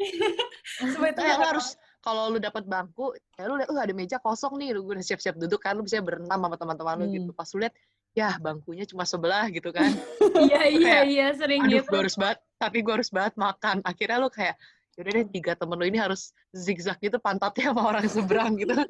[0.80, 1.66] Semua itu lu harus
[2.00, 5.36] kalau lu dapat bangku, ya lu lihat, oh ada meja kosong nih, lu udah siap-siap
[5.36, 7.14] duduk kan, lu bisa berenam sama teman-teman lu Hmm.
[7.20, 7.30] gitu.
[7.36, 7.74] Pas lu lihat,
[8.16, 9.84] ya bangkunya cuma sebelah gitu kan.
[10.48, 13.84] iya iya iya sering Aduh, gitu gue harus banget, tapi gue harus banget makan.
[13.84, 14.56] Akhirnya lu kayak,
[14.96, 18.72] yaudah deh tiga temen lu ini harus zigzag gitu pantatnya sama orang seberang gitu.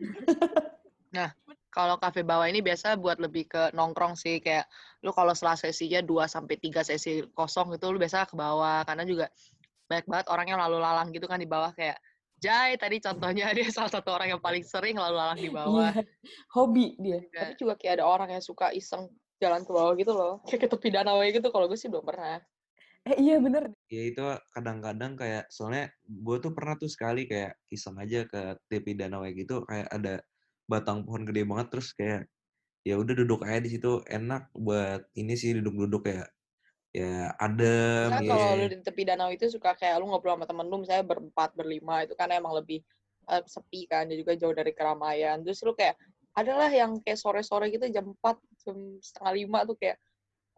[1.10, 1.34] Nah,
[1.70, 4.66] kalau kafe bawah ini biasa buat lebih ke nongkrong sih, kayak
[5.06, 9.06] lu kalau setelah sesinya 2 sampai 3 sesi kosong itu lu biasa ke bawah karena
[9.06, 9.26] juga
[9.86, 11.98] banyak banget orang yang lalu lalang gitu kan di bawah kayak
[12.40, 15.92] Jai tadi contohnya dia salah satu orang yang paling sering lalu lalang di bawah.
[15.92, 16.04] Iya.
[16.56, 17.20] Hobi dia.
[17.28, 20.40] Tapi juga kayak ada orang yang suka iseng jalan ke bawah gitu loh.
[20.48, 21.48] Kayak ke tepi danau aja gitu.
[21.52, 22.40] Kalau gue sih belum pernah.
[23.04, 23.72] Eh iya bener.
[23.92, 24.24] Ya itu
[24.56, 29.36] kadang-kadang kayak soalnya gue tuh pernah tuh sekali kayak iseng aja ke tepi danau kayak
[29.44, 30.24] gitu kayak ada
[30.70, 32.30] batang pohon gede banget terus kayak
[32.86, 36.28] ya udah duduk aja di situ enak buat ini sih duduk-duduk kayak
[36.90, 38.30] ya adem ya.
[38.30, 41.54] kalau lu di tepi danau itu suka kayak lu ngobrol sama temen lu misalnya berempat,
[41.54, 42.82] berlima itu kan emang lebih
[43.30, 45.38] eh, sepi kan dan juga jauh dari keramaian.
[45.46, 45.94] Terus lu kayak
[46.34, 49.98] adalah yang kayak sore-sore gitu jam 4, jam setengah lima tuh kayak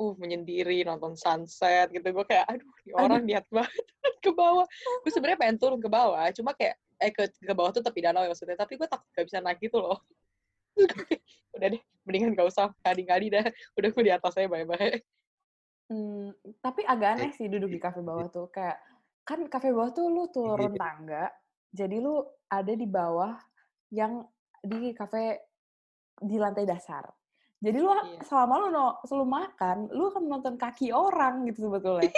[0.01, 3.85] uh menyendiri nonton sunset gitu gue kayak aduh ini orang niat banget
[4.25, 4.65] ke bawah
[5.05, 8.23] gue sebenarnya pengen turun ke bawah cuma kayak eh ke ke bawah tuh tepi danau
[8.23, 8.55] ya maksudnya.
[8.55, 9.99] Tapi gue takut gak bisa naik gitu loh.
[11.59, 12.71] Udah deh mendingan gak usah.
[12.81, 13.45] Kadi-kadi dah.
[13.75, 15.03] Udah gue di atas aja bye-bye.
[15.93, 16.33] Hmm,
[16.65, 18.49] tapi agak aneh sih duduk di kafe bawah tuh.
[18.49, 18.81] Kayak
[19.29, 21.31] kan kafe bawah tuh lu turun tangga,
[21.71, 23.39] jadi lu ada di bawah
[23.95, 24.25] yang
[24.63, 25.43] di kafe
[26.19, 27.07] di lantai dasar.
[27.63, 28.27] Jadi lu Iya.
[28.27, 32.11] selama lu no, selalu makan, lu akan menonton kaki orang gitu sebetulnya.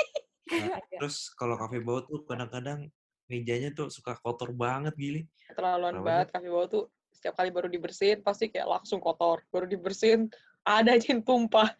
[0.49, 2.89] Nah, terus kalau kafe bawah tuh kadang-kadang
[3.31, 5.23] mejanya tuh suka kotor banget gili.
[5.53, 6.85] terlaluan Kenapa banget kafe bawah tuh
[7.15, 9.41] setiap kali baru dibersihin pasti kayak langsung kotor.
[9.49, 10.29] Baru dibersihin
[10.65, 11.73] ada aja yang tumpah.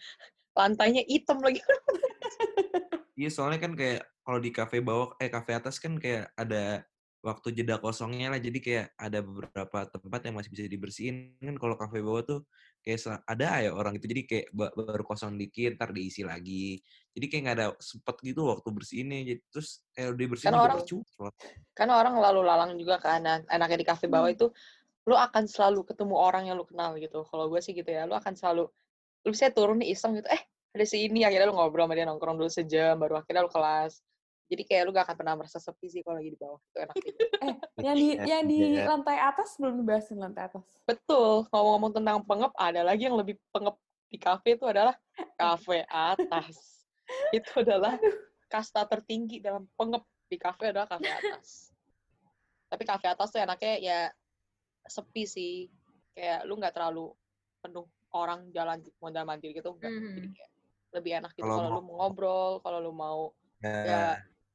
[0.55, 1.61] Lantainya hitam lagi.
[3.15, 6.83] Iya soalnya kan kayak kalau di kafe bawah eh kafe atas kan kayak ada
[7.23, 8.43] waktu jeda kosongnya lah.
[8.43, 11.39] Jadi kayak ada beberapa tempat yang masih bisa dibersihin.
[11.39, 12.41] Kan kalau kafe bawah tuh
[12.85, 16.77] kayak ada ya orang itu jadi kayak ba- baru kosong dikit ntar diisi lagi.
[17.17, 19.19] Jadi kayak nggak ada sempet gitu waktu bersihinnya.
[19.25, 20.85] Jadi terus kayak udah dibersihin Karena orang-
[21.73, 24.37] karena orang lalu lalang juga kan nah, enaknya di kafe bawah Hmm.
[24.37, 24.47] itu
[25.09, 27.25] lu akan selalu ketemu orang yang lu kenal gitu.
[27.25, 28.69] Kalau gue sih gitu ya lu akan selalu
[29.25, 30.45] lu bisa turun nih iseng gitu eh
[30.77, 31.25] ada si ini.
[31.25, 34.05] Akhirnya lu ngobrol sama dia nongkrong dulu sejam baru akhirnya lu kelas
[34.45, 36.97] jadi kayak lu gak akan pernah merasa sepi sih kalau lagi di bawah itu enak
[37.01, 37.19] gitu.
[37.45, 38.85] eh, yang di Iya, yang di iya.
[38.87, 40.65] lantai atas belum dibahasin lantai atas.
[40.85, 43.77] Betul, ngomong-ngomong tentang pengep, ada lagi yang lebih pengep
[44.13, 44.95] di kafe itu adalah
[45.35, 46.85] kafe atas.
[47.37, 47.97] itu adalah
[48.53, 51.73] kasta tertinggi dalam pengep di kafe adalah kafe atas.
[52.69, 53.99] Tapi kafe atas tuh enaknya ya
[54.89, 55.69] sepi sih.
[56.15, 57.11] Kayak lu nggak terlalu
[57.65, 59.91] penuh orang jalan mondar mandir gitu enggak.
[59.91, 60.35] Jadi Mhm.
[60.37, 60.51] kayak
[60.95, 63.21] lebih enak gitu Kalau lu mau ngobrol, kalau lu mau
[63.65, 64.03] Ya, ya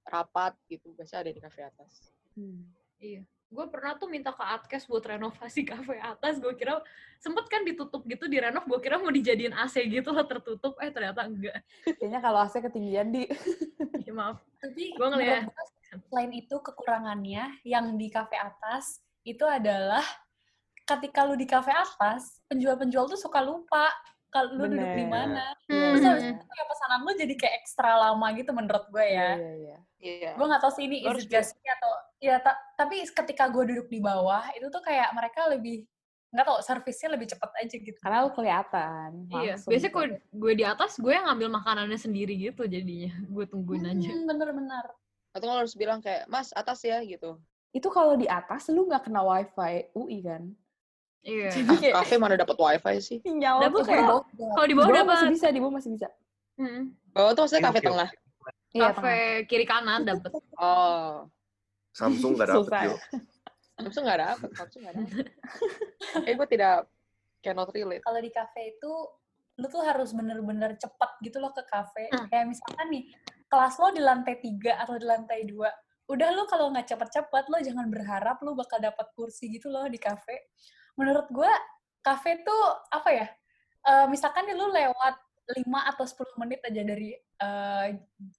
[0.10, 2.10] rapat gitu, biasanya ada di kafe atas.
[2.34, 2.65] Hmm.
[2.98, 3.22] Iya.
[3.50, 6.38] Gue pernah tuh minta ke Atkes buat renovasi kafe atas.
[6.38, 6.78] Gue kira
[7.17, 8.65] sempet kan ditutup gitu di renov.
[8.65, 10.78] Gue kira mau dijadiin AC gitu lah tertutup.
[10.78, 11.58] Eh ternyata enggak.
[11.98, 13.26] Kayaknya kalau AC ketinggian di
[14.06, 14.38] Ya, maaf.
[14.58, 15.50] Tapi Gua ngeliat.
[16.10, 20.06] selain itu kekurangannya yang di kafe atas itu adalah
[20.86, 23.89] ketika lu di kafe atas, penjual-penjual tuh suka lupa
[24.30, 25.10] kalau lu duduk di Bener.
[25.10, 25.45] mana.
[25.65, 26.10] Iya, Terus iya.
[26.10, 29.30] habis itu kayak pesanan lu jadi kayak ekstra lama gitu menurut gue Iya, ya.
[29.38, 29.78] iya, iya.
[30.00, 30.32] Iya.
[30.34, 33.64] Gue gak tahu sih ini is it just me atau ya ta- tapi ketika gue
[33.68, 35.84] duduk di bawah itu tuh kayak mereka lebih
[36.30, 37.98] nggak tahu servisnya lebih cepet aja gitu.
[38.00, 39.10] Karena lu kelihatan.
[39.28, 39.58] Iya.
[39.60, 39.98] Biasanya gitu.
[39.98, 43.10] gue, gue di atas, gue yang ngambil makanannya sendiri gitu jadinya.
[43.34, 44.10] Gue tungguin aja.
[44.10, 44.86] Hmm, bener-bener.
[45.34, 47.38] Atau lu harus bilang kayak, Mas, atas ya gitu.
[47.70, 50.42] itu kalau di atas lu nggak kena wifi UI kan?
[51.22, 51.50] Iya.
[51.56, 53.18] Jadi kayak Kafe mana dapat wifi sih?
[53.22, 53.90] sinyal Dapet tuh kok.
[53.90, 55.34] kayak Bawah- Kalau di bawah bawah masih dapat.
[55.34, 56.08] bisa, di bawah masih bisa.
[56.58, 56.82] Mm.
[57.14, 57.90] Oh, itu maksudnya kafe oke,
[58.69, 58.77] tengah.
[58.77, 59.17] Iya, Kafe
[59.49, 60.32] kiri kanan dapet.
[60.58, 61.25] Oh,
[61.93, 62.89] Samsung nggak dapet Susah ya.
[62.93, 62.99] yuk.
[63.79, 65.25] Samsung nggak dapet, Samsung nggak dapet.
[66.27, 66.75] Eh, gue tidak
[67.39, 68.03] cannot relate.
[68.03, 68.91] kalau di kafe itu
[69.60, 72.08] lu tuh harus bener-bener cepat gitu loh ke kafe.
[72.12, 72.27] Hmm.
[72.32, 73.03] Kayak misalkan nih,
[73.47, 75.67] kelas lo di lantai tiga atau di lantai dua.
[76.10, 79.99] Udah lu kalau nggak cepet-cepet, lo jangan berharap lu bakal dapat kursi gitu loh di
[79.99, 80.47] kafe.
[80.95, 81.51] Menurut gua,
[82.03, 83.27] kafe tuh apa ya?
[83.79, 85.15] eh, misalkan nih lu lewat
[85.50, 87.88] 5 atau 10 menit aja dari eh,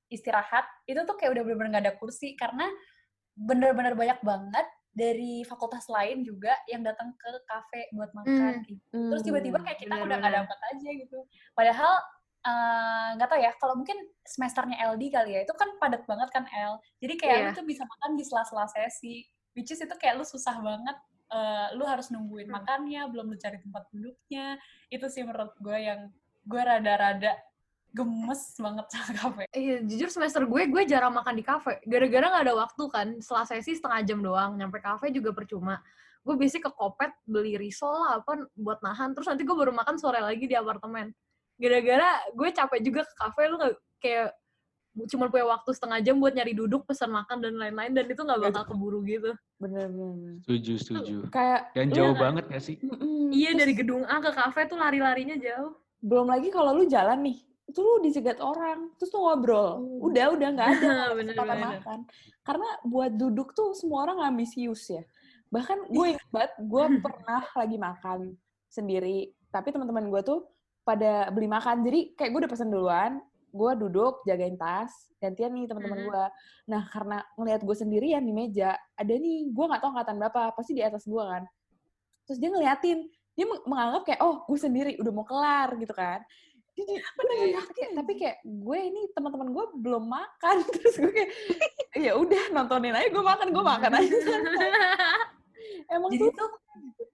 [0.08, 2.68] istirahat, itu tuh kayak udah bener-bener nggak ada kursi karena
[3.32, 8.66] bener-bener banyak banget dari fakultas lain juga yang datang ke kafe buat makan Hmm.
[8.66, 8.98] gitu.
[9.08, 9.66] Terus tiba-tiba Hmm.
[9.66, 11.18] kayak kita udah nggak dapat aja gitu.
[11.52, 11.94] Padahal
[12.40, 16.48] eh, nggak tahu ya, kalau mungkin semesternya LD kali ya, itu kan padat banget kan
[16.48, 16.80] L.
[16.96, 17.56] Jadi kayak lu Iya.
[17.60, 19.28] tuh bisa makan di sela-sela sesi.
[19.52, 20.96] Which is itu kayak lu susah banget.
[21.30, 22.58] eh, lu harus nungguin Hmm.
[22.58, 24.58] makannya, belum lu cari tempat duduknya.
[24.90, 26.10] Itu sih menurut gue yang
[26.44, 27.32] gue rada-rada
[27.90, 29.44] gemes banget sama kafe.
[29.50, 31.82] Iya, jujur semester gue, gue jarang makan di kafe.
[31.82, 34.54] Gara-gara nggak ada waktu kan, setelah sesi setengah jam doang.
[34.54, 35.82] Nyampe kafe juga percuma.
[36.22, 39.10] Gue biasanya ke Kopet, beli risol lah, apa, buat nahan.
[39.16, 41.10] Terus nanti gue baru makan sore lagi di apartemen.
[41.58, 44.28] Gara-gara gue capek juga ke kafe, lu nggak kayak
[45.06, 47.90] cuma punya waktu setengah jam buat nyari duduk, pesan makan, dan lain-lain.
[47.90, 49.34] Dan itu nggak bakal keburu gitu.
[49.58, 50.38] Bener-bener.
[50.46, 51.16] Setuju, setuju.
[51.34, 52.22] Kayak Dan lu- jauh kan?
[52.22, 52.76] banget gak sih?
[53.34, 55.74] Iya, dari gedung A ke kafe tuh lari-larinya jauh.
[56.00, 59.78] Belum lagi kalau lu jalan nih, itu lu dicegat orang, terus tuh ngobrol.
[60.00, 61.98] Udah, udah nggak ada nggak kesempatan makan.
[62.42, 65.04] Karena buat duduk tuh semua orang ambisius ya.
[65.52, 68.18] Bahkan gue ingat banget, gue pernah lagi makan
[68.66, 69.18] sendiri,
[69.50, 70.40] tapi teman-teman gue tuh
[70.82, 71.84] pada beli makan.
[71.84, 76.06] Jadi kayak gue udah pesen duluan, gue duduk jagain tas, gantian nih teman-teman Mhm.
[76.06, 76.24] gue.
[76.70, 80.72] Nah karena ngelihat gue sendirian di meja, ada nih gue nggak tahu angkatan berapa, pasti
[80.74, 81.44] di atas gue kan.
[82.26, 82.98] Terus dia ngeliatin,
[83.34, 86.20] dia meng- menganggap kayak oh gue sendiri udah mau kelar gitu kan.
[86.70, 91.30] Jadi lagi makan kayak, tapi kayak gue ini teman-teman gue belum makan terus gue kayak
[91.98, 94.16] ya udah nontonin aja gue makan gue makan aja.
[95.88, 96.50] Emang Jadi tuh tuh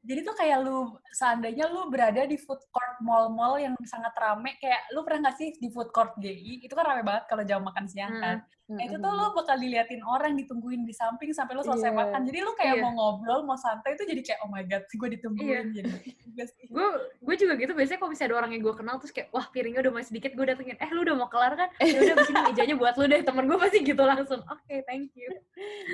[0.06, 0.78] jadi tuh kayak lu
[1.10, 5.48] seandainya lu berada di food court mall-mall yang sangat rame kayak lu pernah nggak sih
[5.58, 8.38] di food court GI itu kan rame banget kalau jam makan siang kan.
[8.66, 11.98] Nah, itu tuh lu bakal diliatin orang ditungguin di samping sampai lu selesai Iya.
[12.02, 12.20] makan.
[12.26, 12.82] Jadi lu kayak Iya.
[12.82, 15.90] mau ngobrol, mau santai itu jadi kayak oh my god, gue ditungguin jadi.
[16.26, 16.66] juga sih.
[16.66, 16.86] gue
[17.22, 19.80] gue juga gitu biasanya kalau misalnya ada orang yang gue kenal terus kayak wah piringnya
[19.86, 22.40] udah masih sedikit gue datengin eh lu udah mau kelar kan ya udah abis ini
[22.52, 25.30] mejanya buat lu deh temen gue pasti gitu langsung oke thank you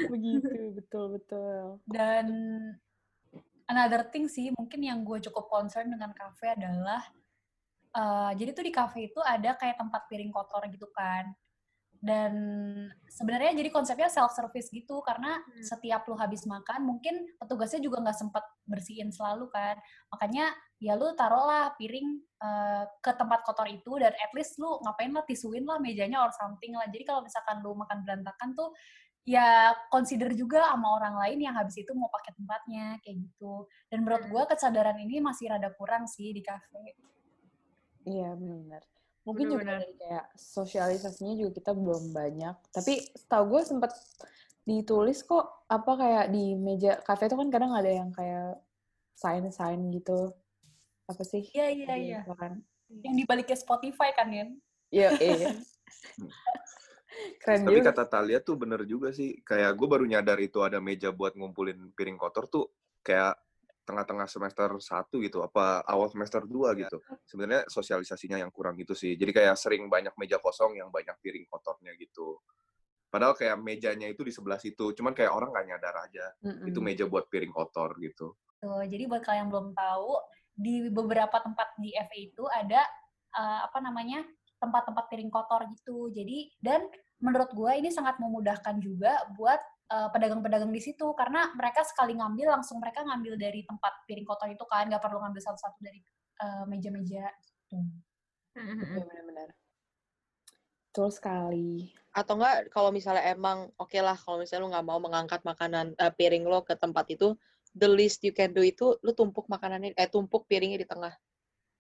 [0.09, 1.79] begitu betul betul.
[1.87, 2.27] Dan
[3.71, 7.01] another thing sih mungkin yang gue cukup concern dengan kafe adalah
[7.93, 11.33] eh, jadi tuh di kafe itu ada kayak tempat piring kotor gitu kan.
[12.03, 12.35] Dan
[13.07, 15.63] sebenarnya jadi konsepnya self service gitu karena Hmm.
[15.63, 19.79] setiap lu habis makan mungkin petugasnya juga nggak sempat bersihin selalu kan.
[20.11, 20.51] Makanya
[20.83, 25.23] ya lu taruhlah piring eh, ke tempat kotor itu dan at least lu ngapain lah
[25.23, 26.91] tisuin lah mejanya or something lah.
[26.91, 28.75] Jadi kalau misalkan lu makan berantakan tuh
[29.23, 33.67] ya consider juga sama orang lain yang habis itu mau pakai tempatnya kayak gitu.
[33.87, 34.33] Dan menurut Hmm.
[34.35, 36.99] gua kesadaran ini masih rada kurang sih di kafe.
[38.03, 38.83] Iya benar.
[39.23, 39.87] Mungkin juga Bener-bener.
[39.87, 42.57] dari kayak sosialisasinya juga kita belum banyak.
[42.75, 43.95] Tapi setahu gue sempat
[44.67, 48.59] ditulis kok apa kayak di meja kafe itu kan kadang ada yang kayak
[49.15, 50.35] sign-sign gitu.
[51.07, 51.47] Apa sih?
[51.55, 52.21] Iya iya iya.
[52.91, 54.51] Yang dibalik ke Spotify kan ya.
[54.91, 55.49] Iya, iya.
[57.41, 57.89] Keren Tapi juga.
[57.93, 59.41] kata Talia tuh bener juga sih.
[59.43, 62.71] Kayak gue baru nyadar itu ada meja buat ngumpulin piring kotor tuh
[63.03, 63.37] kayak
[63.83, 67.03] tengah-tengah semester 1 gitu, apa awal semester 2 gitu.
[67.27, 69.19] Sebenarnya sosialisasinya yang kurang gitu sih.
[69.19, 72.39] Jadi kayak sering banyak meja kosong yang banyak piring kotornya gitu.
[73.13, 76.27] Padahal kayak mejanya itu di sebelah situ, cuman kayak orang nggak nyadar aja.
[76.47, 76.71] Mm-mm.
[76.71, 78.39] Itu meja buat piring kotor gitu.
[78.63, 80.11] Tuh, jadi buat kalian yang belum tahu,
[80.53, 82.81] di beberapa tempat di FA itu ada
[83.37, 84.25] eh, apa namanya
[84.63, 86.15] tempat-tempat piring kotor gitu.
[86.15, 86.87] Jadi dan
[87.19, 89.59] menurut gue ini sangat memudahkan juga buat
[89.91, 94.47] eh, pedagang-pedagang di situ karena mereka sekali ngambil langsung mereka ngambil dari tempat piring kotor
[94.47, 96.01] itu kan nggak perlu ngambil satu-satu dari
[96.39, 97.27] eh, meja-meja.
[97.67, 97.83] Tuh.
[98.55, 99.49] Iya benar-benar.
[100.93, 101.89] Betul sekali.
[102.13, 106.13] Atau enggak kalau misalnya emang oke lah kalau misalnya lu nggak mau mengangkat makanan eh,
[106.13, 107.33] piring lo ke tempat itu,
[107.73, 111.17] the least you can do itu lu tumpuk makanannya eh tumpuk piringnya di tengah.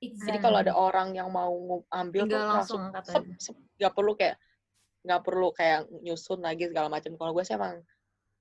[0.03, 3.35] Jadi kalau ada orang yang mau ngu- ambil tuh Tinggal langsung langsung angkat sep, aja.
[3.38, 4.37] sep, nggak perlu kayak
[5.03, 7.15] nggak perlu kayak nyusun lagi segala macam.
[7.15, 7.75] Kalau gue sih emang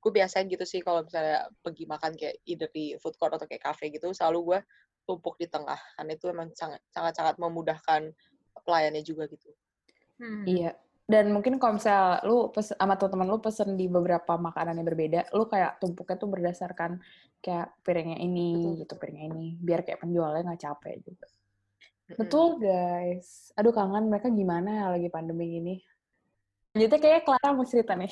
[0.02, 3.62] gue biasain gitu sih kalau misalnya pergi makan kayak either di food court atau kayak
[3.62, 4.60] cafe gitu selalu gue
[5.06, 8.10] tumpuk di tengah karena itu emang sangat sangat sangat memudahkan
[8.65, 9.54] pelayannya juga gitu.
[10.17, 10.45] Hmm.
[10.45, 10.74] Iya.
[11.12, 15.19] Dan mungkin kalau misal lu pes sama teman-teman lu pesen di beberapa makanan yang berbeda,
[15.36, 17.04] lu kayak tumpuknya tuh berdasarkan
[17.43, 21.28] kayak piringnya ini, Betul, gitu piringnya ini, biar kayak penjualnya nggak capek juga.
[21.28, 21.40] Mm-mm.
[22.17, 23.52] Betul guys.
[23.56, 25.76] Aduh kangen mereka gimana ya lagi pandemi ini.
[26.71, 28.12] Lanjutnya kayaknya Clara mau cerita nih.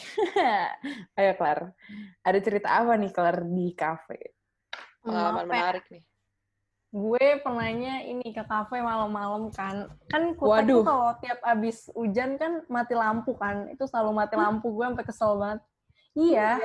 [1.19, 1.71] Ayo Clara.
[2.27, 4.35] Ada cerita apa nih Clara di kafe?
[4.99, 5.49] Pengalaman ya?
[5.49, 6.03] menarik nih.
[6.89, 10.81] gue pernahnya ini ke kafe malam-malam kan kan kutek Waduh.
[10.81, 15.05] tuh kalau tiap abis hujan kan mati lampu kan itu selalu mati lampu gue sampai
[15.05, 15.61] kesel banget
[16.17, 16.57] iya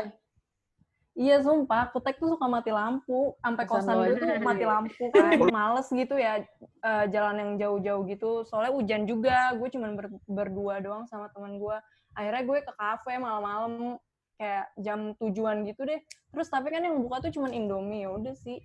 [1.14, 1.90] iya sumpah.
[1.90, 3.34] Kutek tuh suka mati lampu.
[3.38, 5.30] Sampai Kosan gue tuh mati lampu kan.
[5.56, 8.30] Males gitu ya eh, jalan yang jauh-jauh gitu.
[8.44, 9.54] Soalnya hujan juga.
[9.54, 11.76] Gue cuman ber- berdua doang sama teman gue.
[12.12, 13.98] Akhirnya gue ke kafe malam-malam
[14.34, 16.02] kayak jam tujuan gitu deh.
[16.30, 18.02] Terus tapi kan yang buka tuh cuman indomie.
[18.02, 18.58] Ya udah sih.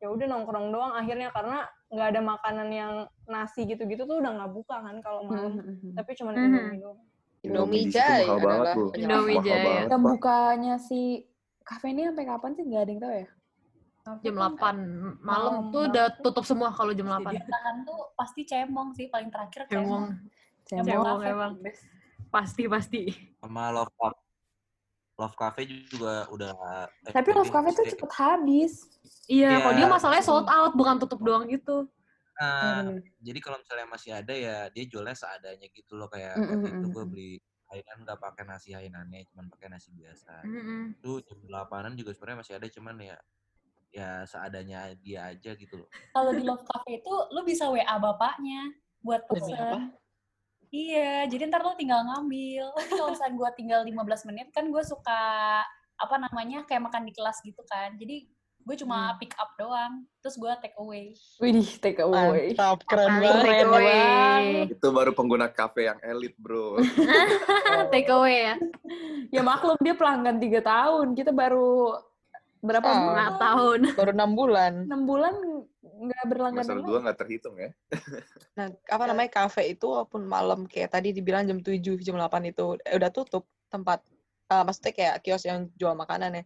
[0.00, 1.28] Ya udah nongkrong doang akhirnya.
[1.28, 2.92] Karena nggak ada makanan yang
[3.24, 5.60] nasi gitu-gitu tuh udah nggak buka kan kalau malam.
[5.92, 6.44] tapi cuman Mhm.
[6.44, 7.00] indomie doang.
[7.44, 8.96] Indomie adalah penyelamat.
[8.96, 9.36] Indomie
[9.84, 10.00] Jam Pak.
[10.00, 11.28] bukanya si
[11.64, 12.62] kafe ini sampai kapan sih?
[12.62, 13.26] Nggak ada yang tahu ya?
[14.04, 14.60] Kan Kan jam 8
[15.18, 19.08] malam Malam, tuh udah tutup semua kalau jam Di 8 tahan tuh pasti cemong sih
[19.08, 20.12] paling terakhir cemong.
[20.64, 20.84] Cemong.
[20.84, 21.52] Cemong, emang.
[22.28, 23.02] pasti pasti
[23.38, 24.20] Sama Love Cafe.
[25.14, 26.52] Love Cafe juga udah
[27.06, 28.72] eh, Tapi Love Cafe tuh cepet habis.
[29.24, 29.58] iya Iya.
[29.62, 31.88] kalau dia masalahnya sold out bukan tutup doang gitu
[32.34, 32.98] Nah, Hmm.
[33.22, 36.74] jadi kalau misalnya masih ada ya dia jualnya seadanya gitu loh kayak Mm, waktu mm,
[36.74, 37.32] itu gue beli
[37.74, 40.94] Hainan nggak pakai nasi Hainannya cuman pakai nasi biasa Mm-mm.
[40.94, 43.18] itu jam delapanan juga sebenarnya masih ada cuman ya
[43.94, 48.70] ya seadanya dia aja gitu loh Kalau di Love Cafe itu lu bisa WA bapaknya
[49.04, 49.92] buat pesen.
[50.74, 52.66] Iya, jadi ntar lu tinggal ngambil.
[52.74, 55.22] Tapi kalau misalnya gue tinggal 15 menit, kan gue suka,
[55.94, 57.94] apa namanya, kayak makan di kelas gitu kan.
[57.94, 58.26] Jadi
[58.64, 61.12] gue cuma pick up doang, terus gue take away.
[61.36, 62.50] Widih, take away.
[62.50, 63.44] Mantap, keren banget.
[63.44, 64.02] take away.
[64.66, 66.80] Itu baru pengguna kafe yang elit, bro.
[67.92, 68.54] take away ya
[69.28, 71.12] Ya maklum dia pelanggan tiga tahun.
[71.12, 72.00] Kita baru
[72.58, 72.96] berapa Ah.
[72.96, 73.32] bulan?
[73.36, 74.72] tahun Baru enam bulan.
[74.88, 75.34] Enam bulan
[75.84, 77.70] nggak berlangganan Semester dua nggak terhitung ya.
[78.56, 82.78] Nah, apa namanya kafe itu walaupun malam kayak tadi dibilang jam 7, jam 8 itu
[82.80, 84.00] eh, udah tutup tempat
[84.46, 86.44] eh, maksudnya kayak kios yang jual makanan ya.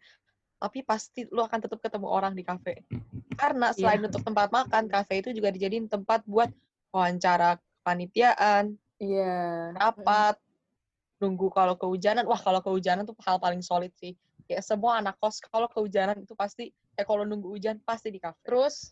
[0.59, 2.83] Tapi pasti lu akan tetap ketemu orang di kafe.
[3.41, 6.51] Karena selain untuk tempat makan, kafe itu juga dijadiin tempat buat
[6.91, 9.73] wawancara panitiaan, Iya.
[9.79, 10.35] rapat,
[11.23, 12.27] nunggu kalau kehujanan.
[12.27, 14.19] Wah, kalau kehujanan tuh hal paling solid sih.
[14.51, 18.35] Ya semua anak kos kalau kehujanan itu pasti eh kalau nunggu hujan pasti di kafe.
[18.43, 18.91] Terus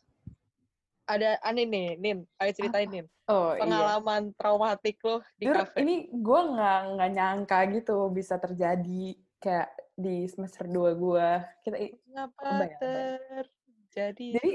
[1.06, 3.62] ada aneh nih, Nin, ayo ceritain Nin Oh iya.
[3.62, 5.82] pengalaman traumatik lo di Jujur, kafe.
[5.82, 11.28] ini gue nggak nggak nyangka gitu bisa terjadi kayak di semester 2 gue.
[11.64, 11.76] Kita
[12.36, 12.80] kebayang.
[12.80, 13.48] terjadi?
[13.96, 14.36] jadi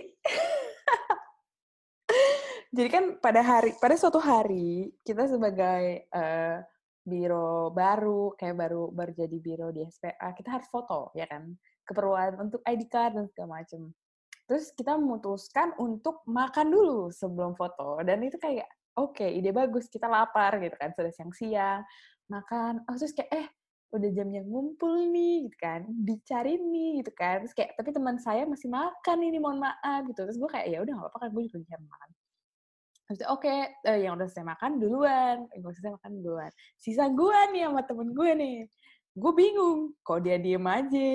[2.75, 6.57] jadi kan pada hari pada suatu hari kita sebagai eh,
[7.01, 11.49] biro baru kayak baru baru jadi biro di SPA kita harus foto ya kan
[11.81, 13.89] keperluan untuk ID card dan segala macem
[14.45, 20.05] terus kita memutuskan untuk makan dulu sebelum foto dan itu kayak oke ide bagus kita
[20.05, 21.81] lapar gitu kan sudah siang-siang
[22.29, 23.47] makan oh terus kayak eh
[23.91, 27.43] udah jamnya ngumpul nih gitu kan dicari nih gitu kan.
[27.43, 30.23] Terus kayak tapi teman saya masih makan ini mohon maaf gitu.
[30.23, 32.09] Terus gue kayak ya udah nggak apa-apa kan gue juga bisa makan.
[33.11, 35.37] Terus oke eh, yang udah saya makan duluan.
[35.51, 36.51] Yang udah saya makan duluan.
[36.79, 38.57] Sisa gue nih sama temen gue nih.
[39.11, 41.11] Gue bingung kok dia diem aja?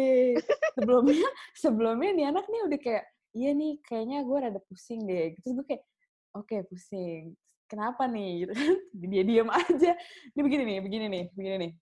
[0.76, 1.28] Sebelumnya
[1.64, 5.32] sebelumnya nih anak nih udah kayak iya nih kayaknya gue rada pusing deh.
[5.40, 5.82] Terus gue kayak
[6.36, 7.32] oke pusing.
[7.72, 8.30] Kenapa nih?
[8.44, 8.76] Gitu kan.
[9.08, 9.96] Dia diem aja.
[10.36, 11.72] Ini begini nih begini nih begini nih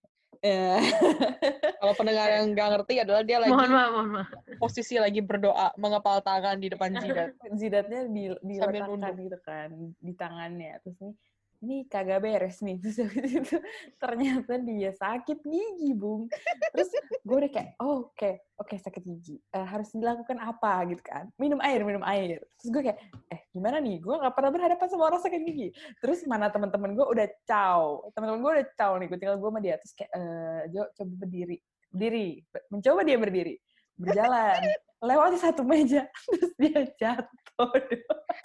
[0.45, 0.77] Eh,
[1.81, 4.29] Kalau pendengar yang nggak ngerti adalah dia lagi mohon maaf mohon maaf
[4.61, 7.33] posisi lagi berdoa, mengepal tangan di depan jidat.
[7.57, 9.15] jidatnya di diletakkan nunduk.
[9.25, 11.13] gitu kan di tangannya terus nih
[11.63, 12.79] ini kagak beres nih.
[12.83, 13.57] Terus habis itu
[14.01, 16.27] ternyata dia sakit gigi bung.
[16.73, 16.89] Terus
[17.23, 19.37] gue udah kayak oh, oke oke sakit gigi.
[19.51, 20.83] Eh, harus dilakukan apa?
[20.89, 21.29] Gitu kan.
[21.39, 22.41] Minum air minum air.
[22.59, 22.99] Terus gue kayak
[23.31, 24.01] eh gimana nih?
[24.01, 25.69] Gue nggak pernah berhadapan sama orang sakit gigi.
[26.03, 28.05] Terus mana teman-teman gue udah caw.
[28.11, 29.75] Teman-teman gue udah caw nih gue tinggal gue sama dia.
[29.79, 31.57] Terus kayak eh Jo coba berdiri.
[31.91, 32.27] Berdiri.
[32.73, 33.55] Mencoba dia berdiri.
[33.95, 34.59] Berjalan
[35.05, 37.71] lewati satu meja terus dia jatuh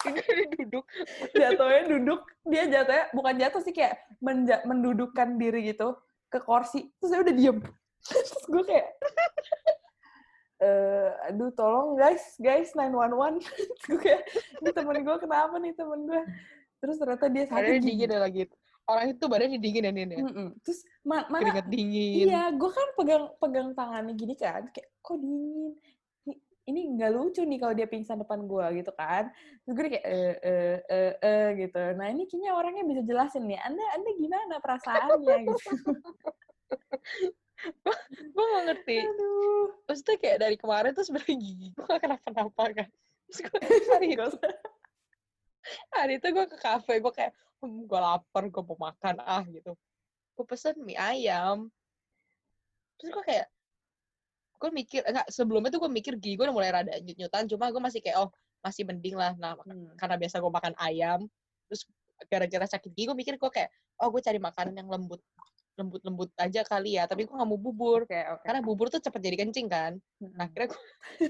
[0.01, 0.85] Dia duduk.
[1.33, 5.97] jatuhnya duduk dia jatuhnya bukan jatuh sih kayak menja- mendudukkan diri gitu
[6.29, 7.57] ke kursi terus saya udah diem
[8.07, 8.87] terus gue kayak
[10.61, 14.21] eh aduh tolong guys guys 911 Terus gue kayak
[14.61, 16.21] ini temen gue kenapa nih temen gue
[16.77, 17.87] terus ternyata dia sakit gigi.
[17.93, 18.41] dingin ya lagi.
[18.89, 20.17] Orang itu badannya dingin ya, Nin ya?
[20.19, 20.47] Mm-mm.
[20.65, 22.25] terus ma- mana Keringat dingin.
[22.25, 25.77] Iya, gue kan pegang pegang tangannya gini kan, kayak kok dingin.
[26.69, 29.33] Ini- nggak lucu nih kalau dia pingsan depan gue gitu kan.
[29.65, 31.81] Terus gue kayak eh eh eh eh gitu.
[31.97, 33.57] Nah ini kayaknya orangnya bisa jelasin nih.
[33.61, 35.69] Anda Anda gimana perasaannya gitu.
[38.33, 38.97] Gue gak ngerti.
[39.05, 39.65] Aduh.
[39.89, 42.89] Maksudnya kayak dari kemarin tuh sebenarnya gigi gue gak kenapa-napa kan.
[43.29, 43.59] Terus gue
[43.93, 44.27] hari itu,
[45.93, 49.73] hari itu gue ke kafe, gue kayak, gue lapar, gue mau makan ah gitu.
[50.31, 51.69] gue pesen mie ayam
[52.97, 53.45] terus gue kayak
[54.61, 57.81] gue mikir enggak sebelumnya tuh gue mikir gigi gue udah mulai rada nyut-nyutan cuma gue
[57.81, 58.29] masih kayak oh
[58.61, 59.33] masih mending lah.
[59.41, 59.97] Nah Hmm.
[59.97, 61.19] karena biasa gue makan ayam
[61.65, 61.89] terus
[62.29, 63.73] gara-gara sakit gigi gue mikir gue kayak
[64.05, 65.17] oh gue cari makanan yang lembut
[65.79, 68.05] lembut-lembut aja kali ya tapi gue nggak mau bubur.
[68.05, 68.43] Oke, oke.
[68.45, 69.97] karena bubur tuh cepet jadi kencing kan.
[70.21, 70.53] Nah Mm-mm.
[70.53, 70.81] kira gue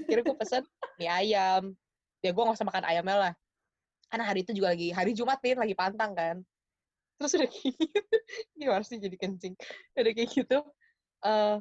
[0.04, 0.62] kira gue pesen
[1.00, 1.72] mie ayam.
[2.20, 3.32] Ya gue nggak usah makan ayamnya lah.
[4.12, 6.36] Karena hari itu juga lagi hari Jumat nih lagi pantang kan.
[7.16, 8.16] Terus udah kayak gitu
[8.60, 9.54] gimana sih jadi kencing.
[9.96, 10.58] Udah kayak gitu
[11.22, 11.56] eh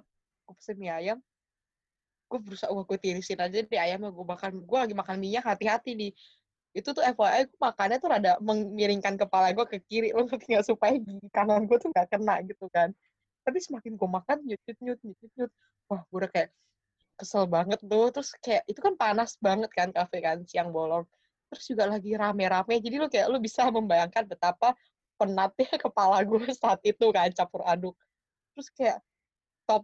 [0.49, 1.21] gue pesen mie ayam
[2.31, 5.91] gue berusaha wah gue tirisin aja deh ayamnya gue makan gue lagi makan minyak hati-hati
[5.99, 6.11] nih.
[6.71, 10.95] Itu tuh FYI gue makannya tuh rada memiringkan kepala gue ke kiri lo ngerti supaya
[10.95, 12.95] gigi kanan gue tuh nggak kena gitu kan.
[13.43, 15.17] Tapi semakin gue makan nyut nyut nyut nyut.
[15.19, 15.51] Nyut, nyut.
[15.91, 16.49] wah gue udah kayak
[17.19, 18.07] kesel banget tuh.
[18.15, 21.03] Terus kayak itu kan panas banget kan kafe kan siang bolong.
[21.51, 24.71] Terus juga lagi rame-rame jadi lo kayak lo bisa membayangkan betapa
[25.19, 27.95] penatnya kepala gue saat itu kan campur aduk.
[28.55, 28.97] Terus kayak
[29.67, 29.83] top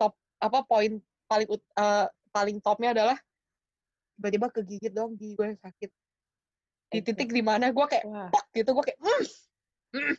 [0.00, 3.16] top apa poin paling ut- eh, paling topnya adalah
[4.18, 5.90] tiba-tiba kegigit dong gigi gue sakit.
[6.94, 9.24] Di titik di mana gue kayak pok gitu gue kayak "Mm,
[9.98, 10.14] mm."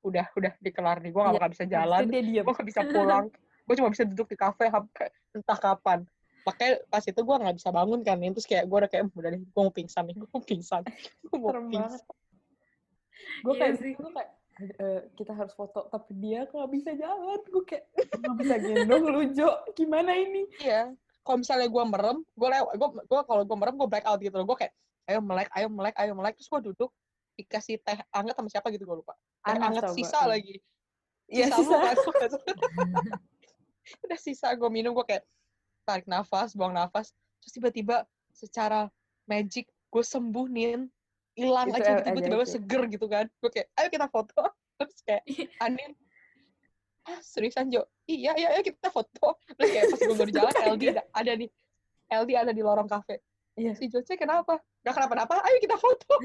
[0.00, 3.24] udah udah dikelar nih gue gak Iya, bakal bisa jalan gue gak bisa pulang
[3.68, 5.06] gue cuma bisa duduk di kafe sampai
[5.36, 5.98] entah kapan.
[6.40, 9.30] Makanya pas itu gue nggak bisa bangun kan terus kayak gue udah kayak "Hmm, udah
[9.34, 10.82] deh gue mau pingsan nih gue mau pingsan
[11.26, 12.00] gue mau pingsan.
[13.44, 13.74] Gue Iya kayak
[14.14, 14.30] kayak
[14.60, 17.40] "Eh, kita harus foto tapi dia nggak bisa jalan.
[17.48, 19.64] Gue kayak nggak bisa gendong lu Jo.
[19.72, 20.44] Gimana ini?
[20.60, 20.92] Iya.
[21.24, 24.34] Kalau misalnya gue merem, gue lewat, gue, gue kalau gue merem gue black out gitu
[24.40, 24.46] loh.
[24.48, 24.72] Gue kayak,
[25.08, 26.34] ayo melek, ayo melek, ayo melek.
[26.40, 26.90] Terus gue duduk
[27.40, 29.16] dikasih teh anget sama siapa gitu gue lupa.
[29.44, 30.28] Teh anget sisa iya.
[30.28, 30.56] lagi.
[31.30, 31.76] Iya Sisa sisa.
[31.78, 32.50] kan, nggak tahu.
[34.06, 35.24] Udah sisa gue minum gue kayak
[35.88, 37.14] tarik nafas, buang nafas.
[37.40, 38.04] Terus tiba-tiba
[38.34, 38.90] secara
[39.24, 40.90] magic gue sembuh nin
[41.40, 43.26] hilang aja gitu tiba-tiba seger gitu kan.
[43.40, 44.42] Gue kayak ayo kita foto.
[44.78, 45.24] Terus kayak
[45.64, 45.92] Anin
[47.08, 49.40] ah seriusan Jo iya iya ayo kita foto.
[49.56, 51.48] Terus kayak pas gue baru jalan LD ada, ada nih
[52.10, 53.24] LD ada di lorong kafe.
[53.58, 53.76] Iya.
[53.76, 54.56] si Joce kenapa?
[54.80, 56.16] Gak kenapa-napa ayo kita foto.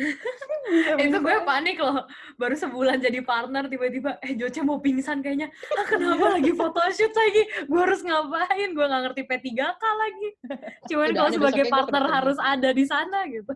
[1.03, 2.07] Itu gue panik loh.
[2.39, 5.51] Baru sebulan jadi partner tiba-tiba eh Joce mau pingsan kayaknya.
[5.75, 7.43] Ah kenapa lagi photoshoot lagi?
[7.67, 8.69] Gue harus ngapain?
[8.71, 10.29] Gue nggak ngerti P3K lagi.
[10.93, 13.51] Cuman kalau sebagai partner harus ada di sana gitu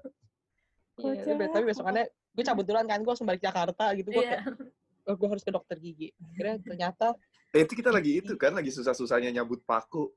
[1.00, 1.26] Iya, Kocak.
[1.26, 4.44] tapi- tapi besokannya gue cabut duluan kan gue langsung balik Jakarta gitu gue Iya.
[4.44, 4.44] kayak
[5.06, 7.08] oh, gue harus ke dokter gigi akhirnya ternyata
[7.50, 10.14] Eh, itu kita lagi itu kan, lagi susah-susahnya nyabut paku.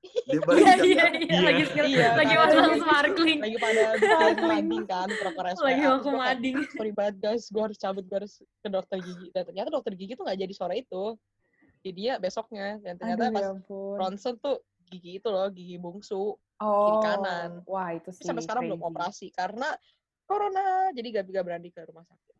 [0.00, 3.82] Dia balik iya iya iya lagi skill Iya, lagi masuk lagi- sparkling lagi pada
[4.40, 8.32] mading kan proper SPA lagi kayak, mading sorry banget guys gue harus cabut gue harus
[8.38, 11.04] ke dokter gigi dan ternyata dokter gigi tuh nggak jadi sore itu
[11.82, 13.50] jadi dia besoknya dan ternyata Aduh, pas ya
[13.98, 14.56] ronsen tuh
[14.86, 17.60] gigi itu loh gigi bungsu oh, kanan.
[17.64, 18.24] Wah, itu Tapi sih.
[18.24, 18.90] sampai sekarang belum crazy.
[18.90, 19.68] operasi karena
[20.30, 22.36] corona jadi gak gak berani ke rumah sakit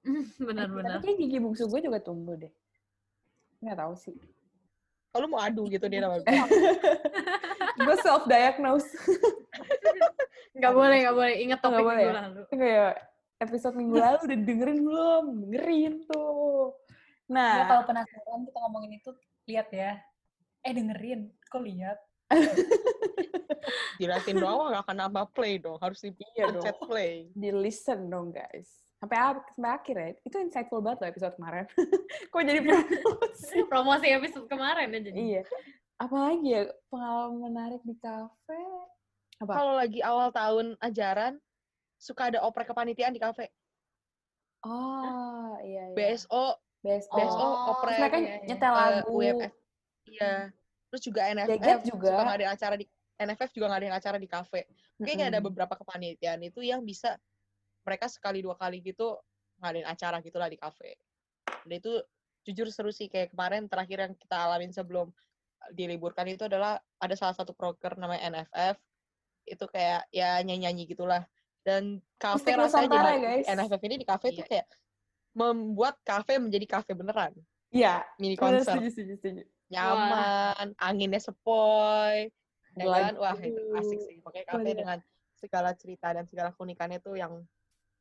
[0.48, 2.52] benar-benar Tapi kayak gigi bungsu gue juga tumbuh deh.
[3.60, 4.16] Nggak tahu sih.
[5.10, 6.22] kalau mau adu gitu dia nama
[7.84, 8.86] gue self diagnose.
[10.56, 12.20] nggak boleh nggak boleh ingat topik boleh minggu ya?
[12.22, 12.92] lalu Kayak
[13.42, 15.24] episode minggu lalu udah dengerin belum?
[15.48, 16.76] Dengerin tuh.
[17.30, 19.10] Ya, Nah, kalau penasaran kita ngomongin itu,
[19.46, 20.02] lihat ya.
[20.66, 21.30] Eh, dengerin.
[21.46, 21.98] Kok lihat?
[23.96, 26.64] Jelasin doang gak akan nambah play dong harus di Iya dong.
[26.84, 28.68] play di listen dong guys.
[28.96, 29.16] Sampai
[29.50, 30.08] sampai akhir ya.
[30.22, 31.64] Itu insightful banget loh episode kemarin.
[32.30, 33.56] Kok jadi promosi?
[33.72, 35.42] promosi episode kemarin ya jadi iya.
[35.96, 38.60] Apalagi ya pengalaman menarik di kafe?
[39.40, 39.56] Apa?
[39.56, 41.40] kalau lagi awal tahun ajaran
[41.96, 43.48] suka ada oprek kepanitiaan di kafe
[44.60, 45.96] Oh, iya iya.
[45.96, 47.08] BSO BSO.
[47.08, 48.44] BSO Oh, oprek mereka iya, iya.
[48.44, 49.08] nyetel eh, lagu.
[49.10, 49.52] UMF
[50.10, 50.32] iya
[50.90, 52.08] terus juga NFF Jagat juga.
[52.12, 52.84] suka ngadain acara di
[53.20, 54.64] NFF juga ngadain acara di kafe
[54.96, 55.52] kayaknya ada Mm-mm.
[55.52, 57.20] beberapa kepanitiaan itu yang bisa
[57.84, 59.20] mereka sekali dua kali gitu
[59.60, 60.96] ngadain acara gitulah di kafe
[61.68, 62.00] dan itu
[62.48, 65.12] jujur seru sih kayak kemarin terakhir yang kita alamin sebelum
[65.76, 68.80] diliburkan itu adalah ada salah satu proker namanya NFF
[69.44, 71.28] itu kayak ya nyanyi-nyanyi gitulah
[71.60, 73.44] dan kafe rasanya di guys.
[73.44, 74.48] NFF ini di kafe tuh Iya.
[74.48, 74.66] kayak
[75.36, 77.36] membuat kafe menjadi kafe beneran
[77.68, 78.00] Iya.
[78.16, 79.42] mini Bener, konser setuju, setuju, setuju.
[79.68, 82.32] nyaman anginnya sepoi
[82.80, 83.04] ya Lagu.
[83.04, 84.98] kan wah itu asik sih pakai kafe dengan
[85.36, 87.32] segala cerita dan segala keunikannya tuh yang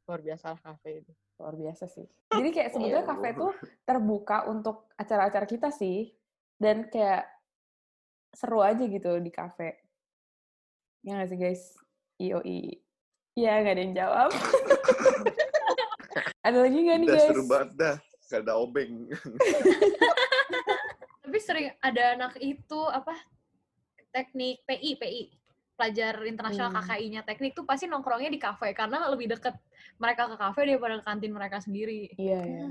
[0.08, 2.04] luar biasa lah kafe itu Luar biasa sih.
[2.36, 3.12] Jadi kayak sebetulnya Iya.
[3.16, 3.56] kafe tuh
[3.88, 6.12] terbuka untuk acara-acara kita sih.
[6.60, 7.32] Dan kayak
[8.36, 9.80] seru aja gitu di kafe.
[11.00, 11.80] Ya nggak sih guys?
[12.20, 12.84] IOI.
[13.40, 14.30] Iya, nggak ada yang jawab.
[16.52, 17.30] ada lagi nggak nih Udah guys?
[17.32, 17.96] seru banget dah.
[18.28, 18.92] Gak ada obeng.
[21.24, 23.14] tapi sering ada anak itu apa
[24.10, 25.24] teknik PI PI
[25.74, 26.84] pelajar internasional Hmm.
[26.84, 29.56] KKI-nya teknik tuh pasti nongkrongnya di kafe karena lebih deket
[29.96, 32.68] mereka ke kafe daripada ke kantin mereka sendiri Iya, iya.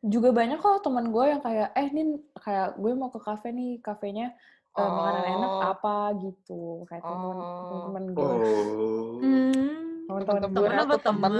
[0.00, 2.06] juga banyak kok teman gue yang kayak eh nih
[2.36, 4.38] kayak gue mau ke kafe nih kafenya
[4.70, 5.62] eh, makanan enak Oh.
[5.68, 7.82] apa gitu kayak temen Oh.
[7.82, 9.18] temen gue Oh.
[9.18, 9.74] Hmm.
[10.08, 11.32] teman-teman gue apa temen?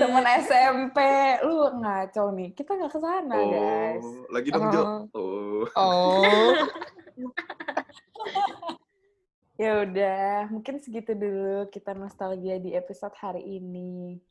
[0.00, 0.98] temen SMP
[1.44, 4.82] lu ngaco nih kita nggak ke sana guys Oh, lagi dong Jo.
[5.12, 5.64] Oh.
[5.76, 6.56] Oh.
[9.58, 9.62] Oh.
[9.62, 10.22] ya udah
[10.54, 14.22] mungkin segitu dulu kita nostalgia di episode hari ini.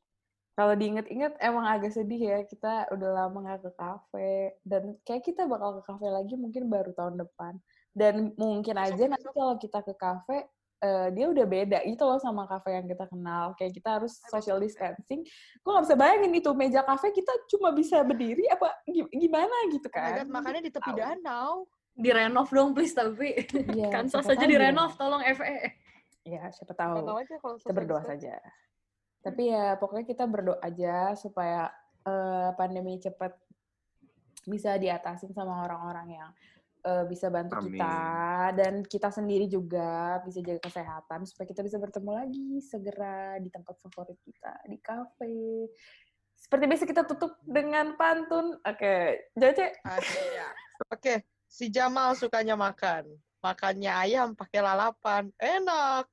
[0.58, 4.34] Kalau diinget-inget emang agak sedih ya kita udah lama nggak ke kafe.
[4.66, 7.62] Dan kayak kita bakal ke kafe lagi mungkin baru tahun depan.
[7.94, 10.50] Dan mungkin aja nanti kalau kita ke kafe
[10.82, 13.54] eh, dia udah beda gitu loh sama kafe yang kita kenal.
[13.54, 15.22] Kayak kita harus social distancing.
[15.62, 19.90] Gue nggak bisa bayangin itu meja kafe kita cuma bisa berdiri apa gi- gimana gitu
[19.90, 20.26] Oh kan?
[20.26, 21.70] God, makannya di tepi danau.
[21.98, 23.34] Direnov dong please tapi.
[23.74, 25.02] Iya, Kansas siapa aja tahu direnov direnov.
[25.02, 25.22] tolong.
[25.26, 25.58] FE.
[26.28, 28.30] ya siapa tahu tahu aja kalau kita berdoa distancing.
[28.30, 28.36] saja.
[29.26, 31.72] Tapi ya pokoknya kita berdoa aja supaya
[32.06, 33.34] eh, pandemi cepat
[34.48, 36.30] bisa diatasin sama orang-orang yang
[36.86, 37.76] eh, bisa bantu Amin.
[37.76, 38.00] kita
[38.56, 43.76] dan kita sendiri juga bisa jaga kesehatan supaya kita bisa bertemu lagi segera di tempat
[43.82, 45.72] favorit kita di kafe.
[46.38, 48.62] Seperti biasa kita tutup dengan pantun.
[48.62, 49.74] Oke, Joce.
[49.82, 50.48] Akhirnya.
[50.94, 53.08] Oke, si Jamal sukanya makan.
[53.42, 55.32] Makannya ayam pakai lalapan.
[55.40, 56.06] Enak.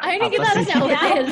[0.00, 1.24] Ah ini Apa kita harus nyautin.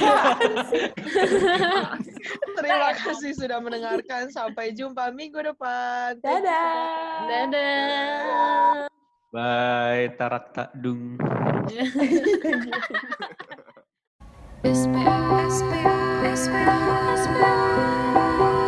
[2.61, 4.29] Terima kasih sudah mendengarkan.
[4.29, 6.19] Sampai jumpa minggu depan.
[6.21, 7.27] Dadah.
[7.27, 8.91] Dadah.
[9.31, 11.15] Bye, tarak tak dung.
[14.67, 15.17] SPA,
[15.47, 15.95] SPA,
[16.35, 16.79] SPA,
[17.15, 18.60] SPA.